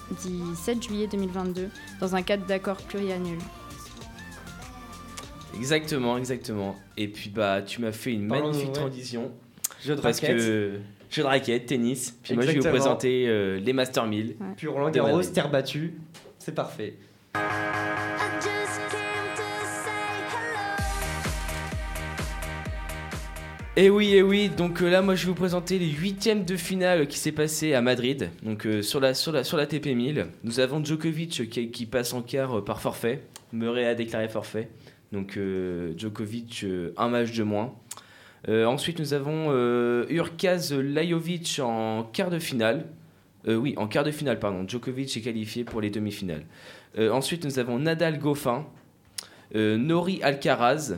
[0.56, 1.70] 17 juillet 2022
[2.02, 3.38] dans un cadre d'accord pluriannuel.
[5.56, 6.76] Exactement, exactement.
[6.98, 8.74] Et puis bah tu m'as fait une Parlons, magnifique ouais.
[8.74, 9.32] transition
[9.86, 10.38] Jeu de parce raquette.
[10.38, 10.80] que
[11.12, 12.18] jeu de raquette, tennis.
[12.24, 14.36] Puis moi je vais vous présenter euh, les Master 1000.
[14.58, 15.94] Puis Roland Garros, terre battue.
[16.39, 16.96] C'est parfait.
[23.75, 24.49] Et oui, et oui.
[24.49, 27.73] Donc euh, là moi je vais vous présenter les huitièmes de finale qui s'est passé
[27.73, 28.29] à Madrid.
[28.43, 31.86] Donc euh, sur la sur la sur la TP 1000, nous avons Djokovic qui, qui
[31.88, 33.23] passe en quart euh, par forfait.
[33.51, 34.69] Murray a déclaré forfait.
[35.12, 37.73] Donc euh, Djokovic euh, un match de moins.
[38.49, 42.86] Euh, ensuite, nous avons euh, Urkaz Lajovic en quart de finale.
[43.47, 44.65] Euh, oui, en quart de finale, pardon.
[44.67, 46.45] Djokovic est qualifié pour les demi-finales.
[46.97, 48.65] Euh, ensuite, nous avons Nadal Goffin,
[49.55, 50.97] euh, Nori Alcaraz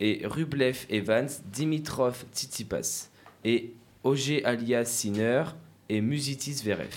[0.00, 3.10] et Rublev Evans, Dimitrov Tsitsipas
[3.44, 5.44] et Auger alias Sinner
[5.88, 6.88] et Musiti Zverev.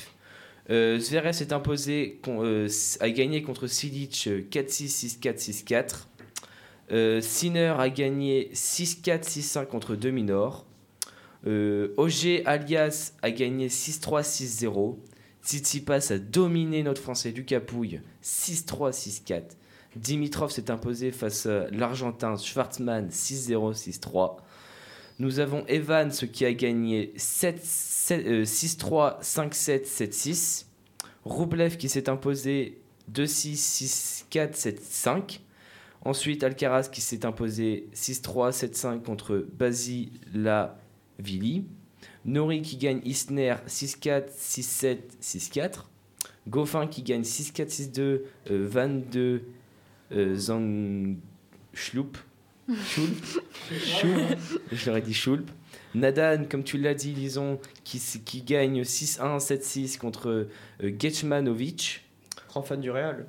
[0.70, 2.70] Euh, Zverev s'est imposé, euh,
[3.02, 6.08] a gagné contre Silic euh, 4-6, 6-4, 6-4.
[6.92, 10.66] Euh, Sinner a gagné 6-4, 6-5 contre Dominor.
[11.46, 14.98] Euh, Auger alias a gagné 6-3, 6-0.
[15.44, 19.44] Tsitsipas a dominé notre Français du Capouille 6-3, 6-4.
[19.96, 24.38] Dimitrov s'est imposé face à l'Argentin Schwartzmann 6-0, 6-3.
[25.20, 30.66] Nous avons Evans qui a gagné 7, 7, euh, 6-3, 5-7, 7-6.
[31.24, 35.40] Rublev qui s'est imposé 2-6, 6-4, 7-5.
[36.06, 40.74] Ensuite, Alcaraz qui s'est imposé 6-3, 7-5 contre Basilavili.
[42.26, 45.86] Nori qui gagne Isner 6-4, 6-7, 6-4.
[46.50, 49.44] Goffin qui gagne 6-4, 6-2, euh, 22
[50.14, 51.16] euh, Zang
[51.74, 52.18] Schlup.
[52.86, 53.24] Schulp.
[53.72, 54.38] Schulp.
[54.72, 55.50] Je leur ai dit Schulp.
[55.96, 60.48] Nadal, comme tu l'as dit, Lison, qui gagne 6-1, 7-6 contre
[60.82, 62.04] euh, Getchmanovic.
[62.48, 63.26] Grand fan du Real.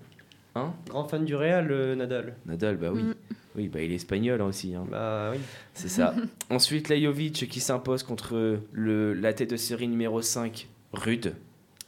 [0.55, 0.73] Hein?
[0.89, 2.37] Grand fan du Real, euh, Nadal.
[2.47, 3.03] Nadal, bah oui.
[3.03, 3.15] Mm.
[3.57, 4.75] Oui, bah il est espagnol hein, aussi.
[4.75, 4.85] hein.
[4.91, 5.39] Bah oui.
[5.75, 6.15] C'est ça.
[6.51, 11.35] Ensuite, Lajovic qui s'impose contre le, la tête de série numéro 5, Rude.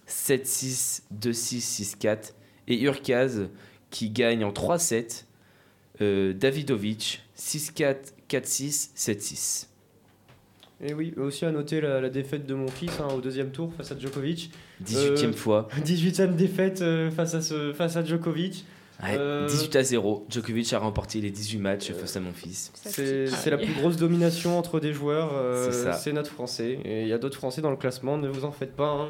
[0.09, 2.33] 7-6, 2-6, 6-4.
[2.69, 3.49] Et Urkaz
[3.97, 5.25] qui gagne en 3-7.
[6.03, 7.97] euh, Davidovic, 6-4,
[8.29, 9.67] 4-6, 7-6.
[10.85, 13.73] Et oui, aussi à noter la, la défaite de mon fils hein, au deuxième tour
[13.75, 14.51] face à Djokovic.
[14.85, 14.97] 18e
[15.29, 15.69] Euh, fois.
[15.83, 18.67] 18ème défaite euh, face, à ce, face à Djokovic.
[19.03, 20.27] Ouais, euh, 18 à 0.
[20.29, 22.73] Djokovic a remporté les 18 matchs face à mon fils.
[22.85, 25.31] C'est la plus grosse domination entre des joueurs.
[25.35, 26.79] euh, c'est notre Français.
[26.85, 28.91] Et il y a d'autres Français dans le classement, ne vous en faites pas.
[28.91, 29.09] hein.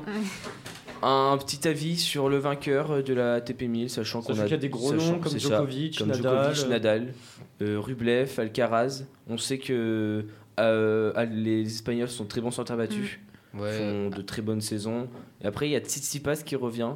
[1.02, 4.54] Un petit avis sur le vainqueur de la TP 1000, sachant qu'on a qu'il y
[4.54, 6.54] a des gros noms comme ça, Djokovic, comme Nadal.
[6.54, 7.14] Djokovic, Nadal,
[7.62, 9.04] euh, Rublev, Alcaraz.
[9.28, 10.24] On sait que
[10.58, 13.20] euh, ah, les Espagnols sont très bons sur terre battue,
[13.54, 13.78] Ouais.
[13.78, 15.08] font de très bonnes saisons.
[15.42, 16.92] Et après, il y a Tsitsipas qui revient.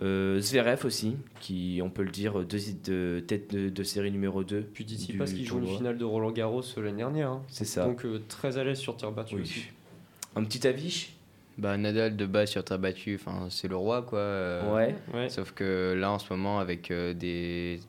[0.00, 4.42] Euh, Zverev aussi, qui, on peut le dire, deux, de, tête de, de série numéro
[4.42, 4.62] 2.
[4.72, 7.28] Puis Tsitsipas qui joue une finale de Roland Garros euh, l'année dernière.
[7.30, 7.42] hein.
[7.48, 7.84] C'est ça.
[7.84, 9.42] Donc euh, très à l'aise sur tir battu Oui.
[9.42, 9.64] aussi.
[10.34, 11.10] Un petit avis
[11.58, 14.18] Bah, Nadal de base sur terre battue, enfin, c'est le roi quoi.
[14.18, 14.94] euh, Ouais.
[15.12, 15.28] Ouais.
[15.28, 17.80] Sauf que là en ce moment avec euh, des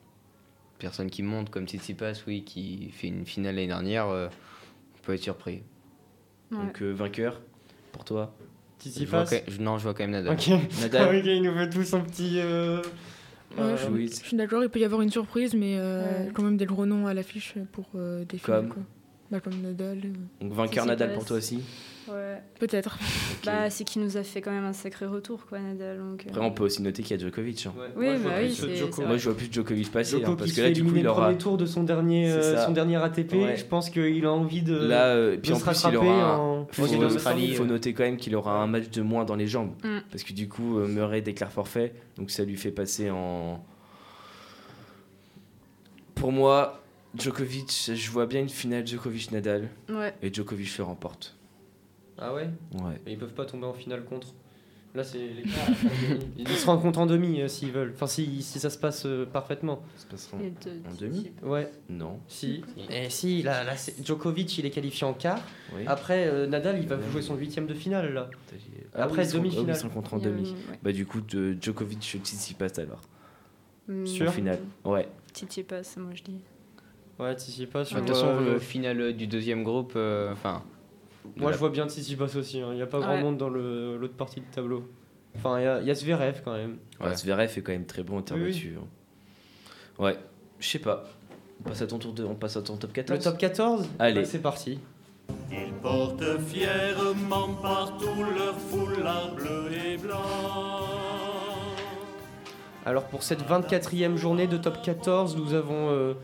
[0.78, 4.28] personnes qui montent comme Tsitsipas, oui, qui fait une finale l'année dernière, euh,
[4.96, 5.62] on peut être surpris.
[6.52, 6.58] Ouais.
[6.58, 7.40] Donc, euh, vainqueur
[7.92, 8.34] pour toi?
[8.80, 9.24] Tsitsipas?
[9.48, 10.34] je- non, je vois quand même Nadal.
[10.34, 10.48] Ok.
[10.82, 12.40] Nadal ok, il nous fait tous un petit.
[12.40, 12.82] euh,
[13.56, 16.30] Ouais, euh, je, je suis d'accord, il peut y avoir une surprise, mais euh, Ouais.
[16.34, 18.38] quand même des gros noms à l'affiche pour euh, des.
[18.38, 18.82] Comme Quoi.
[19.30, 19.98] Bah, Nadal.
[20.04, 20.10] euh,
[20.44, 20.86] Donc, vainqueur.
[20.86, 21.60] Nadal pour toi aussi
[22.06, 22.36] Ouais.
[22.60, 22.98] Peut-être.
[23.46, 25.98] Bah, c'est qu'il nous a fait quand même un sacré retour, quoi, Nadal.
[25.98, 27.64] Donc, euh, Après, on peut aussi noter qu'il y a Djokovic.
[27.66, 27.72] hein.
[27.78, 27.86] ouais.
[27.96, 29.02] Oui, Moi, je vois bah plus, oui, Djoko.
[29.06, 31.02] Moi, je vois plus Djokovic passer, Djoko hein, parce qui que là, du coup, il
[31.02, 31.22] le aura.
[31.22, 33.32] premier tour de son dernier, euh, son dernier ATP.
[33.32, 33.56] Ouais.
[33.56, 34.76] Je pense qu'il a envie de.
[34.76, 36.06] Là, euh, puis de en se plus, il aura.
[36.34, 37.54] un- en- faut, Australie.
[37.54, 39.72] faut noter quand même qu'il aura un match de moins dans les jambes.
[39.82, 40.00] Mm.
[40.10, 41.94] Parce que du coup, euh, Murray déclare forfait.
[42.18, 43.64] Donc ça lui fait passer en.
[46.14, 46.80] Pour moi,
[47.18, 49.68] Djokovic, je vois bien une finale Djokovic-Nadal.
[49.88, 50.14] Ouais.
[50.22, 51.36] Et Djokovic le remporte.
[52.18, 52.48] Ah ouais?
[52.74, 53.00] Ouais.
[53.06, 54.28] Mais ils peuvent pas tomber en finale contre.
[54.94, 55.42] Là, c'est les
[56.38, 57.90] Ils se rencontrent en demi euh, s'ils veulent.
[57.96, 59.82] Enfin, si, si ça se passe euh, parfaitement.
[59.96, 60.40] Ça se de-
[60.88, 61.32] en demi?
[61.42, 62.20] Ouais, Non.
[62.28, 62.62] si.
[62.90, 63.72] Et si, là, là
[64.04, 65.40] Djokovic, il est qualifié en quart.
[65.74, 65.82] Oui.
[65.88, 68.30] Après, euh, Nadal, il va jouer son huitième de finale, là.
[68.94, 69.66] Après, oui, ils sont- demi-finale.
[69.70, 70.50] ah ils sont contre en demi.
[70.70, 70.78] ouais.
[70.84, 73.00] Bah du coup, de Djokovic Tsitsipas alors.
[73.88, 74.28] Mm, Sûr?
[74.28, 74.60] En finale.
[74.84, 75.08] Ouais.
[75.32, 76.38] Tsitsipas, moi je dis.
[77.18, 77.84] Ouais, Tsitsipas.
[77.84, 80.62] De toute façon, euh, le final du deuxième groupe, euh, enfin.
[81.36, 82.60] Moi, la- je vois bien Tsitsipas aussi.
[82.60, 82.68] hein.
[82.72, 83.22] Il n'y a pas grand Ouais.
[83.22, 84.84] monde dans l'autre partie du tableau.
[85.36, 86.78] Enfin, il y a, il y a Zverev quand même.
[87.00, 87.08] Ouais.
[87.08, 87.16] Ouais.
[87.16, 88.72] Zverev est quand même très bon en terre Oui, oui.
[88.78, 90.02] hein.
[90.02, 90.16] Ouais.
[90.58, 91.04] Je sais pas.
[91.64, 92.24] On passe à ton tour de...
[92.24, 94.20] On passe à ton top 14 Le top 14 Allez.
[94.20, 94.78] Bah, C'est parti.
[95.50, 100.20] Ils portent fièrement partout leur foulard bleu et blanc.
[102.86, 106.14] Alors pour cette 24e journée de top 14, nous avons euh,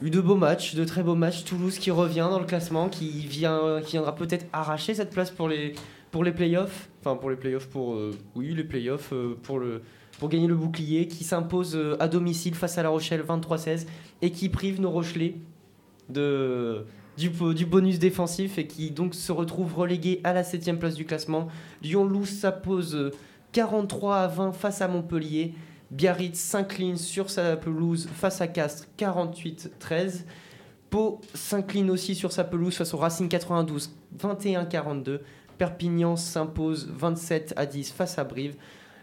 [0.00, 1.44] eu de beaux matchs, de très beaux matchs.
[1.44, 5.48] Toulouse qui revient dans le classement, qui, vient, qui viendra peut-être arracher cette place pour
[5.48, 5.74] les,
[6.10, 6.88] pour les playoffs.
[7.00, 7.94] Enfin pour les playoffs, pour...
[7.94, 9.82] euh, oui, les playoffs, euh, pour, le,
[10.18, 13.86] pour gagner le bouclier, qui s'impose euh, à domicile face à La Rochelle 23-16
[14.22, 15.36] et qui prive nos Rochelais
[16.08, 16.84] de,
[17.16, 17.30] du,
[17.66, 21.48] bonus défensif et qui donc se retrouve relégué à la 7 place du classement.
[21.82, 23.10] Lyon-Loup s'impose euh,
[23.52, 25.54] 43 à 20 face à Montpellier.
[25.90, 30.24] Biarritz s'incline sur sa pelouse face à Castres 48-13.
[30.90, 35.20] Pau s'incline aussi sur sa pelouse face au Racing 92, 21-42.
[35.58, 38.56] Perpignan s'impose 27 à 10 face à Brive.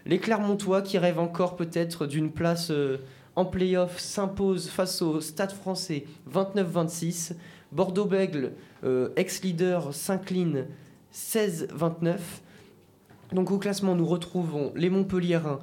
[0.04, 2.98] Les Clermontois qui rêvent encore peut-être d'une place euh,
[3.36, 7.34] en play-off s'imposent face au Stade français 29-26.
[7.72, 8.52] Bordeaux-Bègle,
[8.84, 10.66] euh, ex-leader, s'incline
[11.14, 12.18] 16-29.
[13.32, 15.60] Donc au classement, nous retrouvons les Montpelliérains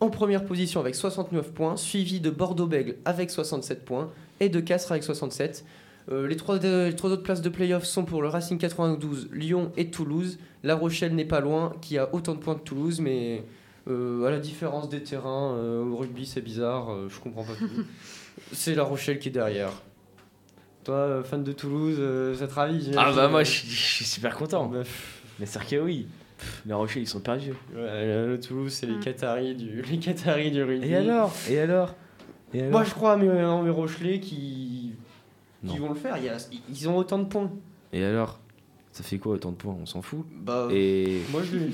[0.00, 4.10] en première position avec 69 points, suivi de Bordeaux-Bègle avec 67 points
[4.40, 5.64] et de Castres avec 67.
[6.10, 9.70] Euh, les, trois, les trois autres places de play-off sont pour le Racing 92, Lyon
[9.76, 10.38] et Toulouse.
[10.62, 13.44] La Rochelle n'est pas loin, qui a autant de points que Toulouse, mais
[13.88, 17.54] euh, à la différence des terrains, euh, au rugby c'est bizarre, euh, je comprends pas
[17.58, 17.68] tout.
[18.52, 19.72] c'est La Rochelle qui est derrière.
[20.84, 24.34] Toi, euh, fan de Toulouse, euh, ça te ravit Ah bah moi je suis, super
[24.34, 24.66] content.
[24.66, 24.82] Bah,
[25.38, 26.06] Mais c'est que oui.
[26.66, 27.52] Les Rochers ils sont perdus.
[27.74, 29.00] ouais, le, Toulouse, c'est les Mm.
[29.00, 30.88] Qataris du, les Qataris du rugby.
[30.88, 31.32] Et alors?
[31.48, 31.94] Et alors?
[32.54, 32.72] Et alors?
[32.72, 34.94] Moi, je crois à mes, en mes Rochelais qui,
[35.66, 36.16] qui vont le faire.
[36.16, 36.36] Il y a-
[36.68, 37.50] ils ont autant de points.
[37.92, 38.40] Et alors?
[38.92, 39.76] Ça fait quoi autant de points?
[39.80, 40.26] On s'en fout?
[40.34, 41.70] Bah, Et moi, je l'ai.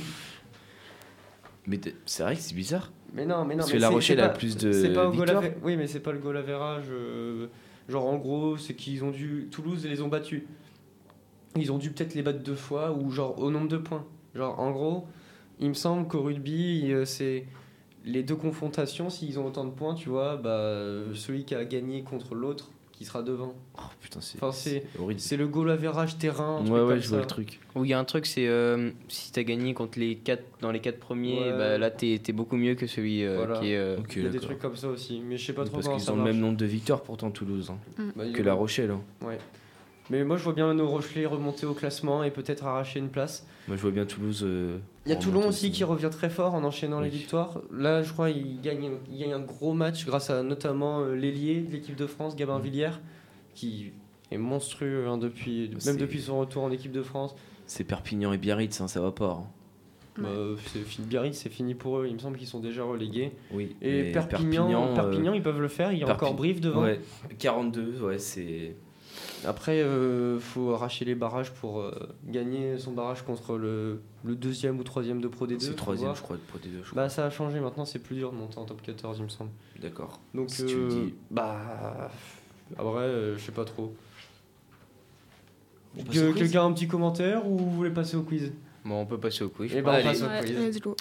[1.67, 2.93] mais c'est vrai que c'est bizarre.
[3.15, 3.61] Mais non, mais non.
[3.61, 5.31] Parce mais que La Rochelle a plus de c'est pas goal
[5.63, 6.85] Oui, mais c'est pas le goal average.
[6.91, 7.47] euh,
[7.89, 9.49] genre, en gros, c'est qu'ils ont dû.
[9.51, 10.43] Toulouse les ont battus.
[11.57, 14.05] Ils ont dû peut-être les battre deux fois ou genre au nombre de points.
[14.37, 15.07] Genre, en gros,
[15.61, 17.45] il me semble qu'au rugby, euh, c'est
[18.05, 19.11] les deux confrontations.
[19.11, 22.71] S'ils ont autant de points, tu vois, bah, euh, celui qui a gagné contre l'autre
[22.93, 23.53] qui sera devant.
[23.77, 25.21] Oh putain c'est Enfin, c'est- horrible.
[25.21, 26.65] C'est le goal average terrain.
[26.65, 27.61] Ouais ouais comme je vois le truc.
[27.75, 30.73] Où il y a un truc, c'est euh, si t'as gagné contre les quatre, dans
[30.73, 31.51] les quatre premiers, Ouais.
[31.59, 33.61] bah, là t'es t'es beaucoup mieux que celui euh, Voilà.
[33.61, 33.77] qui est.
[33.77, 35.75] euh, Ok Il y a des trucs comme ça aussi, mais je sais pas trop
[35.75, 38.33] Parce comment qu'ils ça ont le même nombre de victoires pourtant Toulouse hein, Bah, y
[38.33, 38.91] que a- La Rochelle.
[38.93, 39.03] hein.
[39.27, 39.37] Ouais.
[40.11, 43.47] Mais moi je vois bien nos Rochelais remonter au classement et peut-être arracher une place.
[43.67, 44.43] Moi je vois bien Toulouse.
[44.45, 47.61] euh, Il y a Toulon aussi qui revient très fort en enchaînant les victoires.
[47.73, 51.61] Là je crois qu'il gagne, il gagne un gros match grâce à notamment euh, l'ailier
[51.63, 52.63] de l'équipe de France, Gabin Mm.
[52.63, 52.91] Villiers,
[53.55, 53.93] qui
[54.31, 57.35] est monstrueux hein, depuis, même depuis son retour en équipe de France.
[57.67, 59.31] C'est Perpignan et Biarritz hein, ça va pas.
[59.41, 59.47] hein.
[60.19, 60.29] Bah,
[60.73, 63.33] c'est fini, Biarritz c'est fini pour eux, il me semble qu'ils sont déjà relégués.
[63.53, 63.77] Oui.
[63.83, 66.61] Et mais Perpignan, euh, Perpignan, ils peuvent le faire, il y a Perpi- encore Brive
[66.61, 66.85] devant.
[66.85, 67.01] Ouais
[67.39, 68.77] 42 ouais c'est.
[69.45, 71.93] Après, euh, faut arracher les barrages pour euh,
[72.25, 75.61] gagner son barrage contre le, le deuxième ou troisième de Pro D2.
[75.61, 77.03] C'est troisième je crois de Pro D2 je crois.
[77.03, 79.29] Bah ça a changé, maintenant c'est plus dur de monter en top 14 il me
[79.29, 79.51] semble.
[79.81, 80.21] D'accord.
[80.35, 81.15] Donc Si tu euh, dis.
[81.31, 82.11] bah
[82.79, 83.95] après euh, je sais pas trop.
[86.11, 88.53] Que- Quelqu'un a un petit commentaire ou vous voulez passer au quiz?
[88.85, 89.71] Bon, on peut passer au quiz.
[89.71, 89.93] je Eh pense.
[89.95, 90.59] ben on passe au Ouais, quiz.
[90.59, 90.97] let's go.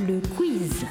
[0.00, 0.84] Le quiz.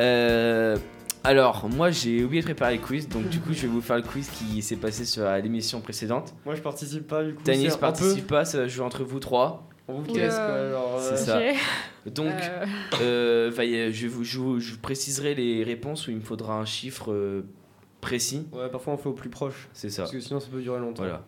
[0.00, 0.76] Euh,
[1.24, 3.96] alors, moi j'ai oublié de préparer le quiz, donc du coup je vais vous faire
[3.96, 6.34] le quiz qui s'est passé sur à l'émission précédente.
[6.44, 7.42] Moi je participe pas du coup.
[7.42, 9.66] Tanis c'est un participe pas, ça va jouer entre vous trois.
[9.86, 10.22] peu- On vous Oula.
[10.26, 10.70] casse quoi.
[10.70, 11.38] genre, C'est euh, ça.
[12.06, 12.12] Ok.
[12.12, 12.66] Donc, Euh,
[13.02, 16.54] euh, enfin, je, vous, je, vous- je vous préciserai les réponses où il me faudra
[16.58, 17.42] un chiffre euh,
[18.00, 18.46] précis.
[18.52, 19.68] Ouais, parfois on fait au plus proche.
[19.72, 20.02] C'est ça.
[20.02, 21.02] Parce que sinon ça peut durer longtemps.
[21.02, 21.24] Voilà.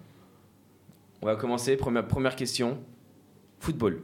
[1.23, 1.77] On va commencer.
[1.77, 2.79] Première, première question.
[3.59, 4.03] Football.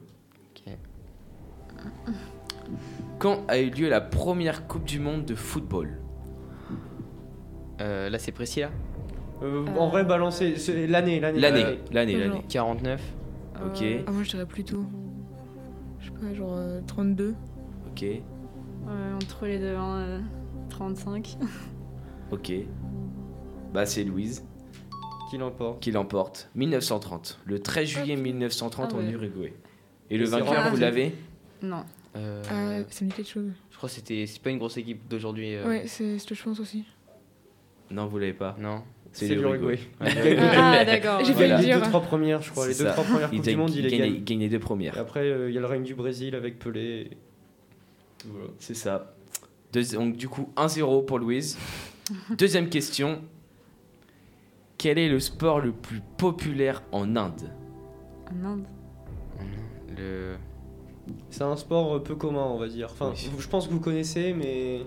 [3.19, 6.01] Quand a eu lieu la première Coupe du Monde de football
[7.81, 8.71] Euh, là, c'est précis là
[9.43, 11.41] Euh, En vrai, balancer c'est l'année, l'année.
[11.41, 11.63] L'année.
[11.63, 11.79] l'année.
[11.93, 12.29] L'année, Genre.
[12.35, 12.45] l'année.
[12.49, 13.03] 49.
[13.67, 13.83] Ok.
[13.83, 14.85] euh, ah, moi je dirais plutôt.
[16.01, 17.35] Je sais pas, genre euh, 32.
[17.91, 18.03] Ok.
[18.03, 18.23] Ouais,
[19.15, 20.21] entre les deux, hein, euh,
[20.71, 21.37] 35.
[22.33, 22.53] Ok.
[23.73, 24.45] Bah, c'est Louise
[25.31, 25.81] Qui l'emporte.
[25.81, 26.51] qui l'emporte.
[26.57, 27.39] 1930.
[27.45, 29.09] Le 13 juillet 1930 Ah en.
[29.09, 29.55] Uruguay.
[30.11, 31.15] Et le Et vainqueur, vous l'avez
[31.63, 31.85] Non.
[32.17, 33.51] Euh, Ah, ça me dit quelque chose.
[33.71, 35.55] Je crois que c'était c'est pas une grosse équipe d'aujourd'hui.
[35.55, 36.85] euh, Ouais, c'est ce que je pense aussi.
[37.91, 38.57] Non, vous l'avez pas.
[38.59, 38.83] Non.
[39.13, 39.79] C'est l'Uruguay.
[40.01, 40.37] l'Uruguay.
[40.57, 41.25] Ah, d'accord.
[41.25, 41.49] J'ai ouais.
[41.49, 42.67] fait les deux trois premières, je crois.
[42.67, 42.91] Les deux ça.
[42.93, 44.25] trois premières Coupes du gagne, Monde, il il les gagne- gagne.
[44.25, 44.99] gagne les deux Et premières.
[44.99, 47.11] après, euh, il y a le règne du Brésil avec Pelé.
[48.27, 48.49] Voilà.
[48.59, 49.15] C'est ça.
[49.73, 51.57] Deuxi- donc, du coup, 1-0 pour Louise.
[52.39, 53.23] Deuxième question.
[54.79, 57.51] Quel est le sport le plus populaire en Inde?
[58.31, 58.65] En Inde.
[59.97, 60.37] Le...
[61.31, 62.89] C'est un sport peu commun, on va dire.
[62.91, 63.31] Enfin, Oui.
[63.39, 64.81] je pense que vous connaissez, mais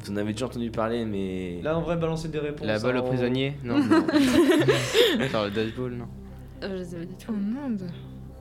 [0.00, 1.60] Vous en avez déjà entendu parler, mais.
[1.62, 2.66] là, en vrai, balancer des réponses.
[2.66, 3.76] La balle au en- prisonnier Non.
[5.32, 6.06] Genre le dodgeball, non.
[6.62, 7.32] Euh, je sais pas du tout.
[7.32, 7.82] En Inde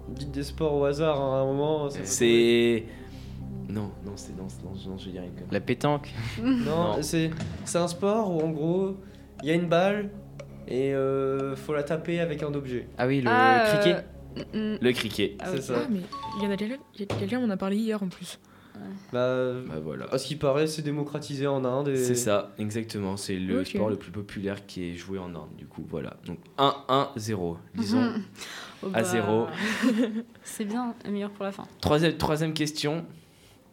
[0.10, 1.90] Dites des sports au hasard, hein, à un moment.
[1.90, 2.86] C'est.
[3.70, 5.50] Non, non, c'est non, non, non, je dirais une connerie.
[5.52, 6.10] La pétanque.
[6.42, 6.56] Non,
[6.96, 6.98] Non.
[7.02, 7.32] c'est
[7.66, 8.96] c'est un sport où, en gros,
[9.44, 10.10] il y a une balle
[10.70, 12.88] et euh, faut la taper avec un objet.
[12.98, 13.98] Ah oui, le Ah, cricket.
[13.98, 14.02] euh,
[14.54, 15.36] Le cricket.
[15.40, 15.76] ah, C'est ça.
[15.84, 16.02] Ah, mais
[16.38, 16.76] il y en a déjà.
[17.20, 18.40] Quelqu'un m'en a parlé hier en plus.
[19.12, 20.06] Bah, Bah voilà.
[20.14, 21.88] à ce qui paraît, c'est démocratisé en Inde.
[21.88, 23.18] et- C'est ça, exactement.
[23.18, 26.18] C'est le sport le plus populaire qui est joué en Inde, du coup, voilà.
[26.26, 27.58] Donc 1-1-0.
[27.76, 28.14] Disons.
[28.84, 29.48] Oh, À zéro.
[30.44, 31.64] C'est bien, meilleur pour la fin.
[31.82, 33.08] Troisième, troisième question.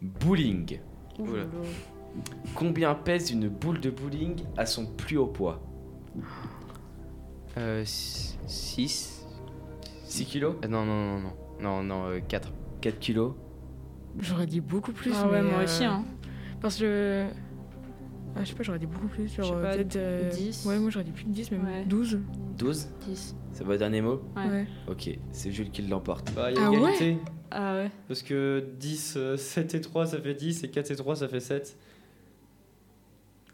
[0.00, 0.80] Bowling.
[1.18, 1.26] Ouh.
[2.54, 5.60] Combien pèse une boule de bowling à son plus haut poids?
[7.58, 7.84] Euh,
[10.14, 10.24] 6.
[10.24, 11.32] 6 kilos Non, non, non, non.
[11.60, 12.52] Non, non, 4.
[12.80, 13.32] 4 kilos
[14.20, 15.12] J'aurais dit beaucoup plus.
[15.14, 15.84] Ah ouais, mais, moi euh, aussi.
[15.84, 16.04] Hein.
[16.60, 17.26] Parce que.
[18.36, 19.28] Ah, je sais pas, j'aurais dit beaucoup plus.
[19.34, 19.96] Genre, euh, peut-être.
[19.96, 20.66] euh, 10.
[20.66, 21.84] Ouais, moi j'aurais dit plus de 10, même Ouais.
[21.84, 22.18] 12.
[22.58, 23.36] 12 10.
[23.52, 24.48] C'est votre dernier mot Ouais.
[24.48, 24.66] Ouais.
[24.88, 26.32] Ok, c'est Jules qui l'emporte.
[26.34, 27.18] Bah, il y a Ah ouais égalité.
[27.50, 27.90] Ah ouais.
[28.08, 31.28] Parce que 10, euh, 7 et 3, ça fait 10, et 4 et 3, ça
[31.28, 31.76] fait 7.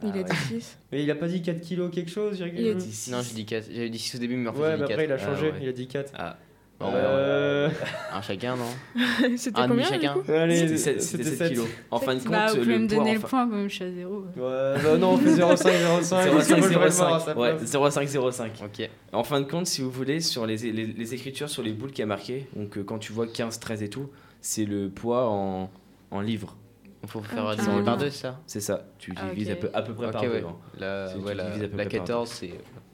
[0.02, 0.24] Il Ah a ouais.
[0.24, 0.78] dit 6.
[0.92, 3.12] Mais il a pas dit 4 kilos quelque chose Il a dit 6.
[3.12, 3.66] Non, j'ai dit 4.
[3.70, 5.22] J'avais dit 6 au début, mais en fait, Ouais, j'ai mais dit après il 4.
[5.22, 5.60] a changé, Ah ouais.
[5.62, 6.12] il a dit 4.
[6.16, 6.38] Ah,
[6.82, 7.68] Euh...
[8.12, 8.64] un chacun, non
[9.36, 11.66] C'était Un demi combien chacun C'était 7, c'était 7 kilos.
[11.90, 12.96] En fin de compte, Bah, vous pouvez le me poids.
[12.98, 14.20] donner le enfin- point, quand même, je suis à zéro.
[14.36, 16.30] Ouais, bah non, on fait 0,5, 0,5.
[16.32, 17.36] parce que moi, j'aurais le mort à sa 0,505.
[17.36, 17.70] Ouais, place.
[17.70, 18.52] 0,505.
[18.64, 18.90] Ok.
[19.12, 21.92] En fin de compte, si vous voulez, sur les, les, les écritures sur les boules
[21.92, 24.08] qui a marqué, donc euh, quand tu vois 15, 13 et tout,
[24.40, 25.70] c'est le poids en,
[26.10, 26.56] en livres.
[27.02, 27.84] Il faut faire Ah, diviser ok.
[27.84, 28.40] par 2, c'est ça?
[28.46, 28.84] C'est ça.
[28.98, 29.52] Tu Ah, divises ok.
[29.52, 30.40] à, peu, à peu près Ok, par ouais.
[30.40, 30.46] deux.
[30.46, 30.56] hein.
[30.78, 32.50] La, C'est- ouais, la, la près par 14, c'est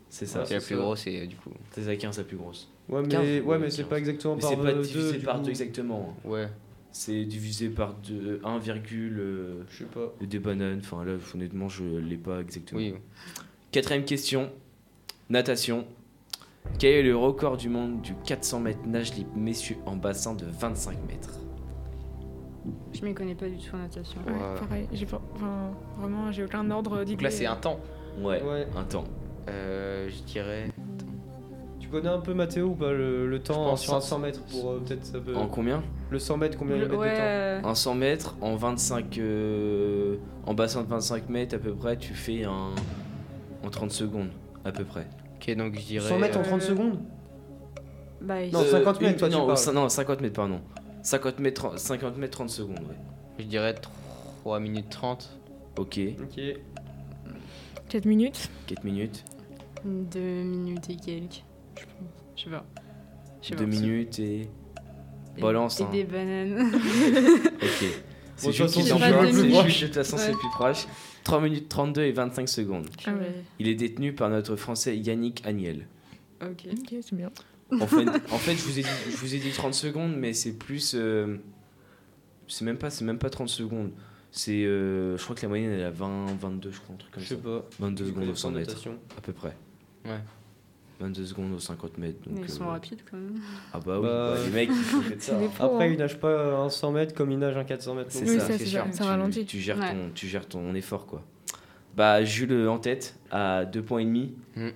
[0.09, 0.44] C'est ça.
[0.44, 1.51] c'est la c'est plus grosse et du coup.
[1.72, 2.68] C'est la 15 la plus grosse.
[2.88, 3.88] Ouais, mais, 15, ouais, ouais, mais c'est 15.
[3.90, 4.83] pas exactement Mais par c'est pas 2.
[4.83, 6.14] divisé par deux exactement.
[6.25, 6.29] hein.
[6.29, 6.49] Ouais.
[6.92, 10.12] C'est divisé par deux, 1, euh, Je sais pas.
[10.20, 10.81] des bananes.
[10.83, 12.81] Enfin là, honnêtement, je l'ai pas exactement.
[12.81, 12.94] Oui.
[13.72, 14.51] Quatrième question.
[15.29, 15.85] Natation.
[16.79, 20.44] Quel est le record du monde du 400 mètres nage libre messieurs en bassin de
[20.46, 21.38] 25 mètres?
[22.92, 24.20] Je m'y connais pas du tout en natation.
[24.27, 24.59] Ouais, Ouais.
[24.61, 24.88] pareil.
[24.92, 25.20] J'ai pas.
[25.35, 27.12] Enfin, vraiment, j'ai aucun ordre d'idée.
[27.12, 27.79] Donc là, c'est un temps.
[28.20, 28.66] Ouais, Ouais.
[28.77, 29.05] un temps.
[29.49, 30.68] Euh, je dirais.
[31.87, 34.40] Tu connais un peu Mathéo ou pas le, le temps sur un cent- 100 mètres
[34.51, 35.37] pour euh, peut-être ça peut.
[35.37, 37.61] En combien Le 100 mètres, combien il met de temps Ouais.
[37.62, 39.18] En 100 mètres, en 25.
[39.18, 42.70] euh, en bassin de 25 mètres à peu près, tu fais un.
[43.64, 44.31] En 30 secondes,
[44.64, 45.07] à peu près.
[45.37, 46.09] Ok, donc je dirais.
[46.09, 46.99] 100 mètres en euh, 30 secondes
[48.20, 49.57] Bah, Non, 50 mètres, une- toi, tu non, parles.
[49.59, 50.61] cin- non, 50 mètres, pardon.
[51.03, 52.96] 50 mètres, 30 50 mètres 30 secondes, ouais.
[53.38, 53.77] Je dirais
[54.42, 55.38] 3 minutes 30.
[55.79, 56.40] Ok, Ok.
[57.88, 58.51] 4 minutes.
[58.66, 59.25] 4 minutes,
[59.85, 61.44] 2 minutes et quelques.
[61.79, 61.93] Je pense.
[62.37, 62.65] Je sais pas.
[63.43, 63.71] Je sais 2 pas.
[63.71, 64.49] minutes et.
[65.39, 65.89] Et- balance, Et hein.
[65.93, 66.73] des bananes.
[67.62, 67.85] Ok.
[68.39, 69.71] C'est de Jules toute qui façon, s'en c'est deux c'est.
[69.71, 70.33] Jules, de toute façon, c'est Ouais.
[70.33, 70.87] le plus proche.
[71.25, 72.87] 3 minutes 32 et 25 secondes.
[73.07, 73.43] Ah ouais.
[73.59, 75.87] Il est détenu par notre français Yannick Agnel.
[76.43, 76.67] Ok.
[76.71, 77.31] Ok, c'est bien.
[77.81, 80.33] En fait, en fait je, vous ai dit, je vous ai dit 30 secondes, mais
[80.35, 80.93] c'est plus.
[80.95, 81.39] euh,
[82.47, 83.91] c'est même, pas- c'est même pas 30 secondes.
[84.31, 84.65] C'est.
[84.65, 87.12] euh, je crois que la moyenne elle est à 20, 22, je crois, un truc
[87.12, 87.41] comme Je sais ça.
[87.43, 87.65] pas.
[87.81, 89.57] 22 Je secondes au 100 pas en mètres, à peu près.
[90.05, 90.21] Ouais.
[91.01, 92.19] 22 secondes aux 50 mètres.
[92.27, 93.35] Donc, Mais ils sont euh, rapides quand même.
[93.73, 94.71] Ah bah oui, Bah, bah, les mecs,
[95.15, 95.35] ils ça.
[95.37, 95.49] Hein.
[95.61, 95.91] Après, hein.
[95.93, 98.11] il nage pas un 100 mètres comme il nage un 400 mètres.
[98.11, 99.45] C'est Oui, ça, ça, ça, ça Tu- ralentit.
[99.45, 99.93] Tu gères, Ouais.
[99.93, 101.23] ton, tu gères ton effort, quoi.
[101.97, 104.35] Bah, Jules en tête, à 2 points et demi.
[104.57, 104.69] Mm.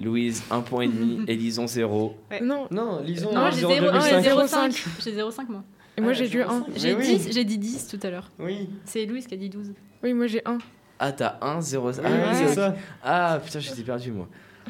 [0.00, 1.20] Louise, 1 point et demi.
[1.28, 2.16] Elison, 0.
[2.30, 2.40] Ouais.
[2.40, 2.66] Non.
[2.70, 3.32] Non, lisons.
[3.32, 4.22] Non, moi j'ai 0, 0,5.
[4.22, 4.88] 0,5.
[5.04, 5.62] J'ai 0,5 moi.
[5.96, 6.60] Et moi Ah, j'ai vois 1.
[6.60, 6.66] ça.
[6.74, 7.18] J'ai oui.
[7.18, 8.30] 10, j'ai dit 10 tout à l'heure.
[8.40, 9.72] Oui, C'est Louise qui a dit 12.
[10.02, 10.58] Oui, moi j'ai 1.
[10.98, 11.90] Ah, t'as 1, 0.
[11.90, 12.54] oui, Ah, oui, oui, c'est ok.
[12.54, 12.74] ça.
[13.04, 14.28] Ah, putain, j'étais perdu, moi.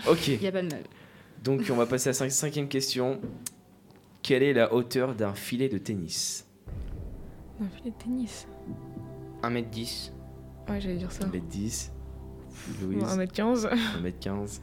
[0.09, 0.83] Ok, Il a pas de mal.
[1.45, 3.21] donc on va passer à la cinquième question.
[4.23, 6.47] Quelle est la hauteur d'un filet de tennis?
[7.61, 8.47] Un filet de tennis.
[9.43, 10.13] 1m10.
[10.69, 11.25] Ouais, j'allais dire ça.
[11.27, 11.91] 1m10.
[12.83, 13.69] Louise, 1m15.
[14.03, 14.61] 1m15.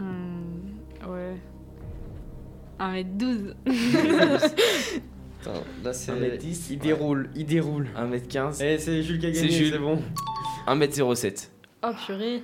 [0.00, 1.36] Hum, ouais.
[2.78, 3.54] 1m12.
[5.42, 6.12] Attends, là c'est.
[6.12, 7.88] 1m10, Il déroule, il déroule.
[7.96, 8.62] 1m15.
[8.64, 9.72] Eh, c'est Jules qui a C'est gagné, Jules.
[9.72, 10.02] c'est bon.
[10.66, 11.48] 1m07.
[11.84, 12.42] Oh purée.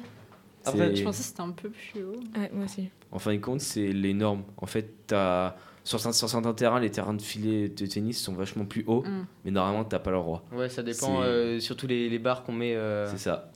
[0.65, 2.17] Après, C'est- Je pensais que c'était un peu plus haut.
[2.39, 2.89] Ouais, moi aussi.
[3.11, 4.45] En fin de compte, c'est les normes.
[4.57, 5.57] En fait, t'as...
[5.85, 9.03] Sur, certains- sur certains terrains, les terrains de filet de tennis sont vachement plus hauts,
[9.05, 9.27] Hum.
[9.45, 10.45] mais normalement, t'as pas le droit.
[10.53, 11.23] Ouais, ça dépend.
[11.23, 12.77] C'est- euh, surtout les, les barres qu'on met.
[12.77, 13.51] euh, C'est ça.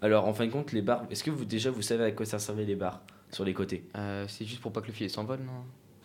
[0.00, 1.04] Alors, en fin de compte, les barres.
[1.10, 3.84] Est-ce que vous déjà vous savez à quoi ça servait les barres sur les côtés?
[3.96, 5.52] Euh, c'est juste pour pas que le filet s'envole, non?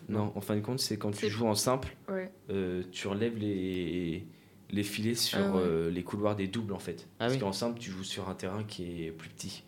[0.10, 2.32] Non, en fin de compte, c'est quand tu joues en simple, Ouais.
[2.50, 4.26] euh, tu relèves les,
[4.70, 5.62] les filets sur Ah ouais.
[5.64, 7.08] euh, les couloirs des doubles en fait.
[7.08, 7.40] Ah Parce oui.
[7.40, 9.64] qu'en simple, tu joues sur un terrain qui est plus petit.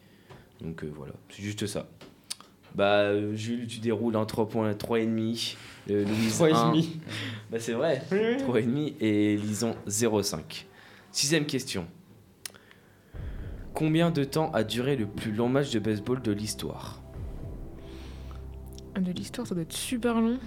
[0.62, 1.88] Donc euh, voilà, c'est juste ça.
[2.76, 5.56] Bah, euh, Jules, tu déroules un 3 points, 3,5.
[5.90, 6.70] Euh, Louise, 3 et 1.
[6.70, 7.00] demi.
[7.50, 8.04] Bah, c'est vrai.
[8.12, 8.62] Oui, oui.
[8.64, 10.66] 3,5 et Lison 0,5.
[11.12, 11.88] Sixième question.
[13.74, 17.02] Combien de temps a duré le plus long match de baseball de l'histoire?
[19.00, 20.38] De l'histoire, ça doit être super long.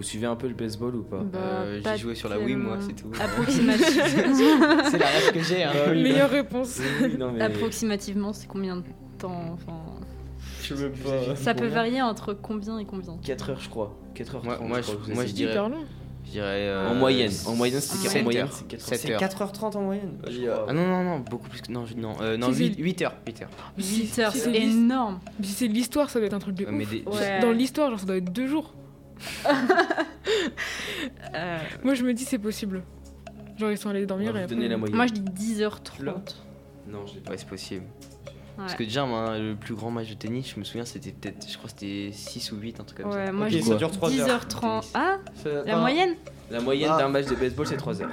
[0.00, 2.56] Vous suivez un peu le baseball ou pas Bah, Euh, J'ai joué sur la Wii,
[2.56, 3.10] moi, c'est tout.
[3.20, 3.92] Approximativement.
[4.90, 5.62] c'est la rêve que j'ai.
[5.62, 5.72] Hein.
[5.74, 6.80] Ah oui, Meilleure réponse.
[7.02, 8.84] Oui, non, mais- Approximativement, c'est combien de
[9.18, 9.76] temps enfin,
[10.62, 11.36] Je même pas.
[11.36, 13.18] Ça peut varier entre combien et combien?
[13.22, 13.94] 4 heures, je crois.
[14.14, 15.84] 4 heures Moi- 30, moi, je crois je- moi, je dirais- Super long.
[16.24, 16.46] Je dirais.
[16.68, 17.30] euh, En moyenne.
[17.46, 17.80] En moyenne,
[18.24, 19.20] moyenne, c'est 4 Sept C'est heures.
[19.20, 20.16] 4h30 en moyenne.
[20.26, 21.70] Euh, Ah non, non, non, beaucoup plus que.
[21.70, 23.16] Non, je- non, euh, non Si, 8, c'est- 8 heures.
[23.26, 23.50] 8 heures.
[23.76, 25.18] 8 heures, Si c'est énorme.
[25.42, 26.90] Si c'est de l'histoire, ça doit être un truc de Ouais, mais ouf.
[26.90, 27.40] des- Ouais.
[27.42, 28.72] Dans l'histoire, genre, ça doit être deux jours.
[31.34, 32.82] Euh, Moi, je me dis, c'est possible.
[33.58, 34.96] Genre, ils sont allés dormir et vous après- donner la moyenne.
[34.96, 36.36] Moi, je dis 10h30.
[36.88, 37.30] Non, je l'ai pas.
[37.32, 37.82] Ouais, c'est possible.
[38.24, 38.30] Ouais.
[38.56, 41.46] Parce que déjà, moi, le plus grand match de tennis, je me souviens, c'était peut-être,
[41.48, 43.70] je crois que c'était 6 ou 8, un truc comme Ouais, moi, Ok, je ça
[43.72, 44.40] dis dure 3 heures.
[44.46, 44.90] 10h30.
[44.94, 45.18] Ah,
[45.66, 46.14] la moyenne
[46.50, 46.98] La moyenne Ah.
[46.98, 48.10] d'un match de baseball, c'est 3 heures.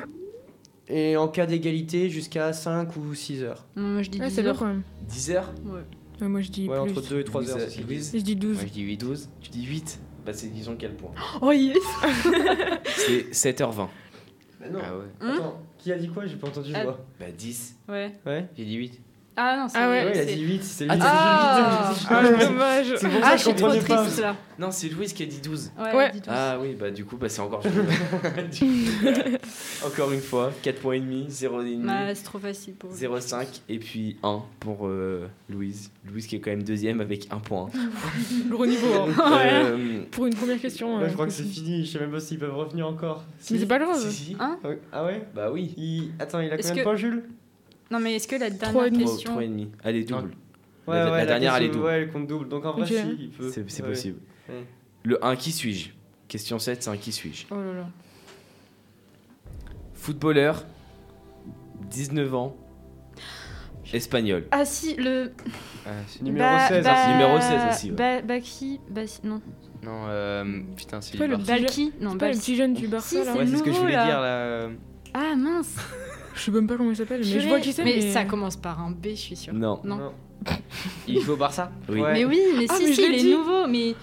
[0.89, 3.65] Et en cas d'égalité, jusqu'à 5 ou 6 heures.
[3.75, 4.59] Moi, je dis Ouais, c'est long 10h.
[4.59, 4.83] quand même.
[5.09, 5.81] 10 heures Ouais.
[6.21, 6.91] Ouais, moi, je dis Ouais, plus.
[6.91, 7.59] entre 2 et 3 Louise, heures.
[7.69, 8.55] Je dis 12.
[8.57, 8.97] Moi, je dis 8.
[8.97, 9.29] 12.
[9.41, 11.11] Tu dis 8 Bah, c'est disons quel point
[11.41, 11.77] Oh yes
[12.85, 13.87] C'est 7h20.
[14.59, 14.79] Mais non.
[14.83, 15.05] Ah ouais.
[15.21, 16.25] Hein Attends, qui a dit quoi?
[16.25, 16.83] J'ai pas entendu Ah.
[16.83, 16.99] moi.
[17.17, 17.77] Bah, 10.
[17.87, 18.11] Ouais.
[18.25, 18.45] Ouais.
[18.57, 18.99] J'ai dit 8.
[19.39, 19.77] Ah non, c'est.
[19.77, 20.05] Ah ouais.
[20.05, 20.91] Ouais, il a dit 8, c'est lui.
[20.99, 22.93] Ah, c'est ah, dommage.
[22.97, 24.01] C'est pour Ah, ça je que je suis trop comprenais pas.
[24.03, 24.35] triste là.
[24.57, 25.71] Non, c'est Louise qui a dit 12.
[25.77, 26.11] Ouais, Ouais.
[26.11, 26.33] dis-toi.
[26.35, 27.75] Ah oui, bah du coup, bah, c'est encore joli.
[29.85, 32.89] encore une fois, 4 points et demi, 0 et demi, Bah, c'est trop facile pour
[32.89, 32.97] vous.
[32.97, 35.91] 0,5 et puis 1 pour euh, Louise.
[36.09, 37.69] Louise qui est quand même deuxième avec 1 point.
[38.49, 38.87] Gros niveau.
[38.93, 39.07] hein.
[39.45, 40.97] Euh, Pour une première question.
[40.97, 43.23] Là, euh, je crois que c'est fini, je sais même pas s'ils peuvent revenir encore.
[43.51, 43.99] Mais c'est pas grave.
[44.09, 44.35] si, si.
[44.39, 44.57] Hein?
[44.63, 45.27] Ah Ah ouais?
[45.35, 45.73] Bah oui.
[45.77, 46.11] il...
[46.19, 47.23] Attends, il a combien de points, Jules?
[47.91, 49.05] Non, mais est-ce que la dernière demi.
[49.05, 49.31] question.
[49.31, 49.71] 3 et demi.
[49.83, 50.31] Allez, double.
[50.87, 51.85] Ouais, La- ouais, la dernière, elle est double.
[51.85, 52.47] Ouais, elle compte double.
[52.49, 52.87] Donc en vrai, Ok.
[52.87, 53.51] si, il peut.
[53.67, 54.19] C'est possible.
[54.49, 54.63] Ouais.
[55.03, 55.89] Le 1, qui suis-je?
[56.27, 57.45] Question 7, c'est un qui suis-je?
[57.51, 57.87] Oh là là.
[59.93, 60.65] Footballeur,
[61.89, 62.55] 19 ans,
[63.93, 64.45] espagnol.
[64.51, 65.31] Ah si, le.
[65.85, 67.95] Ah, c'est- Numéro Ba- 16, Ba- hein, numéro 16 aussi, ouais.
[67.95, 68.79] Ba- Baki.
[68.91, 69.41] Basi- Non.
[69.83, 71.37] Non, euh, putain, c'est pas le.
[71.37, 71.93] Balki.
[72.01, 72.39] Non, C'est pas le Balki.
[72.39, 74.05] petit jeune du Barça Si, c'est Ouais, ce que je voulais là.
[74.05, 74.69] dire là.
[75.13, 75.75] Ah mince.
[76.37, 77.83] Je sais même pas comment il s'appelle, mais je vois qui c'est.
[77.83, 79.53] Mais ça commence par un B, je suis sûre.
[79.53, 79.79] Non.
[79.83, 80.13] Non.
[81.07, 81.99] Il joue au Barça Oui.
[81.99, 82.13] Ouais.
[82.13, 83.27] Mais oui, mais Ah, si, mais si, il dit.
[83.29, 83.95] est nouveau, mais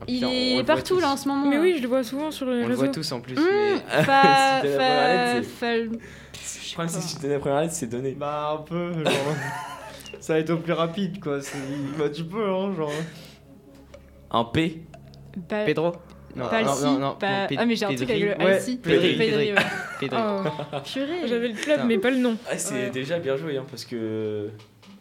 [0.00, 1.46] Ah, il putain, est partout là en ce moment.
[1.48, 2.94] Mais oui, je le vois souvent sur les On le voit réseaux.
[2.94, 3.36] tous en plus.
[3.36, 5.90] Hum, mais- fa, fal-
[6.32, 8.12] Je crois que si tu donnes la première lettre, c'est donné.
[8.12, 9.04] Bah, un peu, genre.
[10.20, 11.38] ça va être au plus rapide, quoi.
[11.98, 12.92] Bah, tu peux, hein, genre.
[14.30, 14.82] Un P,
[15.48, 15.92] Ba- Pedro
[16.36, 18.22] Non, Palsi, non, non, non, pas- Ah, mais j'ai un truc Pedri.
[18.24, 18.76] avec le Ouais, Alci.
[18.78, 19.58] Pedri, Pedri, ouais.
[20.12, 21.28] Oh, Purée.
[21.28, 22.36] J'avais le club, mais pas le nom.
[22.50, 22.90] Ah, c'est Ouais.
[22.90, 24.50] déjà bien joué, hein, parce que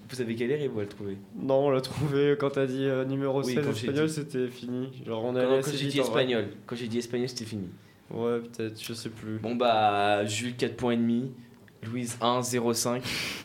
[0.10, 1.18] vous avez galéré, vous, à le trouver.
[1.36, 4.14] Non, on l'a trouvé quand t'as dit euh, numéro Oui, 16 quand j'ai espagnol, dit.
[4.14, 5.04] c'était fini.
[5.06, 7.70] Genre, on Quand, allait quand j'ai dit espagnol, quand j'ai dit espagnol, c'était fini.
[8.12, 9.40] Ouais, peut-être, je sais plus.
[9.40, 11.32] Bon bah, Jules 4 points et demi,
[11.84, 13.02] Louise 1, 0,5.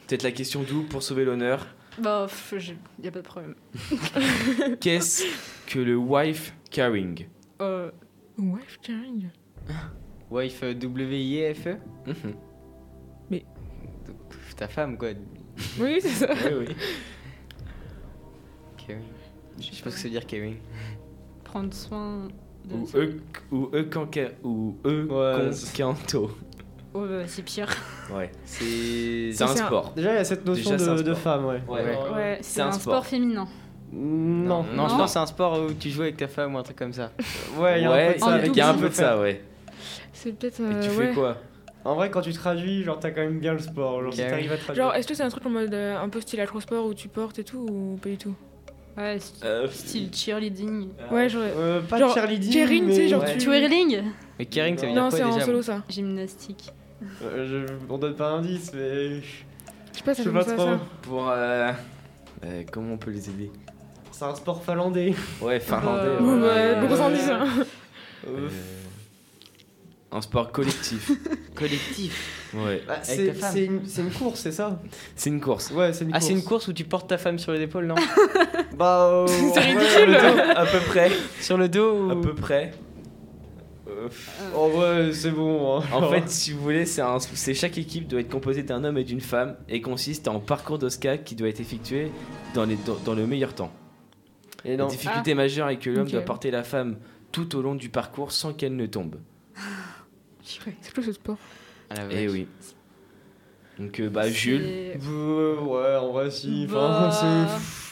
[0.06, 1.66] Peut-être la question double pour sauver l'honneur.
[1.98, 3.54] Bah, pff, j'ai- y a pas de problème.
[4.80, 5.24] Qu'est-ce
[5.66, 7.26] que le wife carrying?
[7.60, 7.90] Euh,
[8.38, 9.28] Wife carrying.
[10.30, 12.34] Wife euh, W-I-F-E Mhm.
[13.30, 15.08] Pff, Ta femme quoi.
[15.80, 16.28] Oui, c'est ça.
[16.32, 16.76] Oui, oui.
[18.76, 19.02] Kevin.
[19.58, 20.56] Je sais pas ce que ça veut dire Kevin.
[21.44, 22.28] prendre soin
[22.64, 22.74] de.
[22.74, 26.30] Ou E, ou E, canca, ou E, Ouais, canto.
[26.94, 27.68] Oh, bah, c'est pire.
[28.14, 28.30] Ouais.
[28.44, 29.32] C'est.
[29.32, 29.92] C'est un un- sport.
[29.94, 31.62] Déjà, il y a cette notion Déjà, c'est un de, femme, ouais.
[31.68, 31.96] Ouais.
[32.14, 33.46] Ouais, c'est un sport féminin.
[33.92, 34.62] Non.
[34.62, 34.86] Non, je Non.
[34.88, 36.92] pense que c'est un sport où tu joues avec ta femme ou un truc comme
[36.92, 37.10] ça.
[37.58, 38.26] Ouais, il y a un peu de ça.
[38.26, 39.18] En il y a un qui peu tu de peux ça, faire.
[39.20, 39.42] ouais.
[40.12, 40.60] C'est peut-être.
[40.60, 41.06] Euh, tu ouais.
[41.08, 41.36] fais quoi?
[41.84, 44.02] En vrai, quand tu traduis, genre, t'as quand même bien le sport.
[44.02, 44.28] Genre, si Ok.
[44.28, 44.84] t'arrives à traduire.
[44.84, 47.08] Genre, est-ce que c'est un truc en mode euh, un peu style acrosport où tu
[47.08, 48.34] portes et tout ou pas du tout?
[48.96, 50.88] Ouais, st- Euh, style cheerleading.
[51.12, 51.42] Ouais, genre.
[51.44, 52.52] Euh, pas Genre, cheerleading.
[52.52, 53.32] cheering, tu sais, mais- genre Ouais.
[53.38, 53.44] tu.
[53.44, 54.02] Twirling
[54.38, 55.82] Mais Kering, ça veut Non, dire c'est quoi en déjà solo ça.
[55.88, 56.72] Gymnastique.
[57.22, 59.20] Euh, je- On donne pas d'indice, mais.
[59.20, 59.26] Je
[59.92, 60.68] sais pas, Je ça sais fait pas ça, trop.
[61.02, 61.28] Pour.
[61.30, 61.70] euh,
[62.44, 63.50] euh, comment on peut les aider?
[64.18, 65.14] C'est un sport finlandais.
[65.40, 66.08] Ouais, finlandais.
[66.20, 67.00] Euh, ouais.
[67.00, 67.28] indice.
[67.30, 67.46] hein.
[68.26, 68.48] Euh,
[70.10, 71.12] Un sport collectif.
[71.54, 72.50] Collectif.
[72.52, 72.82] Ouais.
[72.84, 73.80] Bah, Avec c'est ta femme.
[73.86, 74.80] c'est une, course, c'est ça?
[75.14, 75.70] C'est une course.
[75.70, 76.26] Ouais, c'est une Ah, course.
[76.26, 77.94] c'est une course où tu portes ta femme sur les épaules, non?
[78.76, 80.06] Bah, euh, C'est ridicule.
[80.08, 80.50] le dos.
[80.56, 81.10] à peu près.
[81.40, 82.72] Sur le dos À peu près.
[83.88, 84.08] Euh,
[84.56, 85.78] En vrai, c'est bon.
[85.78, 85.84] hein.
[85.92, 89.20] En fait, si vous voulez, c'est chaque équipe doit être composée d'un homme et d'une
[89.20, 92.10] femme et consiste en parcours d'Oscar qui doit être effectué
[92.54, 93.70] dans, les, dans, dans le meilleur temps.
[94.64, 96.98] Et La difficulté majeure est que l'homme doit porter la femme
[97.32, 99.16] tout au long du parcours sans qu'elle ne tombe.
[100.42, 101.36] C'est quoi ce sport?
[101.90, 102.46] Ah, Eh oui.
[103.78, 104.62] Donc, euh, bah, Jules.
[104.64, 106.66] Euh, ouais, en vrai, si.
[106.66, 107.87] Bah, Enfin, c'est.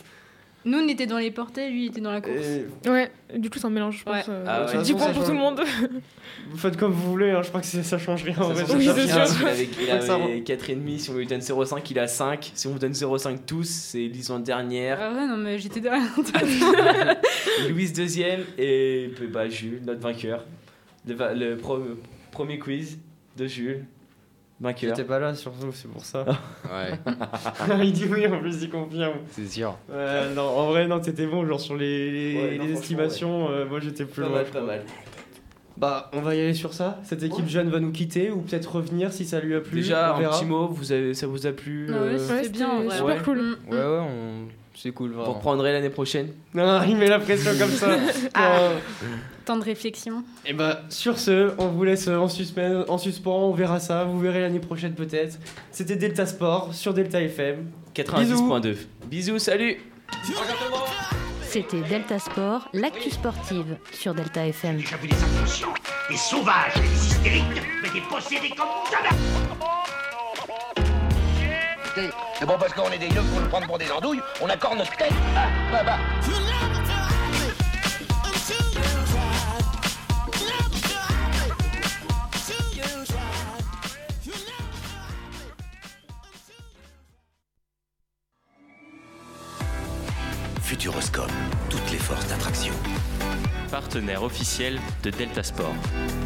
[0.66, 2.36] Nous, on était dans les portées, lui, il était dans la course.
[2.84, 4.14] Et Ouais, du coup, c'est un mélange, je pense.
[4.14, 4.22] Ouais.
[4.28, 4.66] euh, Ah ouais.
[4.72, 5.60] c'est 10 De toute points pour tout le monde.
[6.50, 8.64] Vous faites comme vous voulez, hein, je crois que ça change rien en Ça, vrai.
[8.66, 9.40] ça ça Oui, c'est sûr.
[9.42, 10.98] Il avait, il avait 4,5.
[10.98, 12.50] Si on lui donne 0,5, il a 5.
[12.54, 14.98] Si on vous donne 0,5 tous, c'est Lison dernière.
[15.00, 16.02] Ah ouais, non, mais j'étais derrière.
[17.70, 20.44] Louise deuxième et bah, Jules, notre vainqueur.
[21.06, 21.80] Le, le pro-
[22.32, 22.98] premier quiz
[23.36, 23.84] de Jules.
[24.58, 24.96] Vainqueur.
[24.96, 26.24] J'étais pas là, surtout, c'est pour ça.
[26.64, 26.98] Ouais,
[27.84, 29.16] il dit oui, en plus, il confirme.
[29.30, 29.76] c'est sûr.
[30.34, 34.04] Non, en vrai, non, t'étais bon, genre sur les, les, Ouais, estimations, euh, moi j'étais
[34.06, 34.38] plus Pas loin.
[34.38, 34.82] mal, pas mal.
[35.76, 36.98] Bah, on va y aller sur ça.
[37.04, 39.80] Cette équipe jeune va nous quitter ou peut-être revenir si ça lui a plu.
[39.82, 42.48] Déjà, on un petit mot, vous avez, ça vous a plu Ah ouais, euh, Ouais,
[42.48, 43.18] bien, super Ouais.
[43.22, 43.38] cool.
[43.38, 43.56] Mm.
[43.70, 44.48] Ouais, ouais, on...
[44.74, 45.34] C'est cool, Vous vraiment.
[45.34, 47.88] reprendrez l'année prochaine Non, il met la pression comme ça.
[48.34, 48.70] Ah.
[49.46, 50.24] Temps de réflexion.
[50.44, 54.18] Et bah, sur ce, on vous laisse en suspens, en suspens, on verra ça, vous
[54.18, 55.38] verrez l'année prochaine peut-être.
[55.70, 57.70] C'était Delta Sport sur Delta FM.
[57.94, 58.76] 90.2.
[59.06, 59.78] Bisous, salut
[61.42, 64.78] C'était Delta Sport, l'actu sportive sur Delta FM.
[64.78, 65.74] Vu des inconscients,
[66.10, 67.44] des sauvages, des hystériques,
[67.84, 69.10] mais des possédés comme jamais
[72.36, 74.78] C'est bon parce qu'on est des yeux pour nous prendre pour des andouilles, on accorde
[74.78, 75.12] notre tête.
[75.36, 76.65] Ah, bah, bah.
[93.80, 96.25] Partenaire officiel de Delta Sport.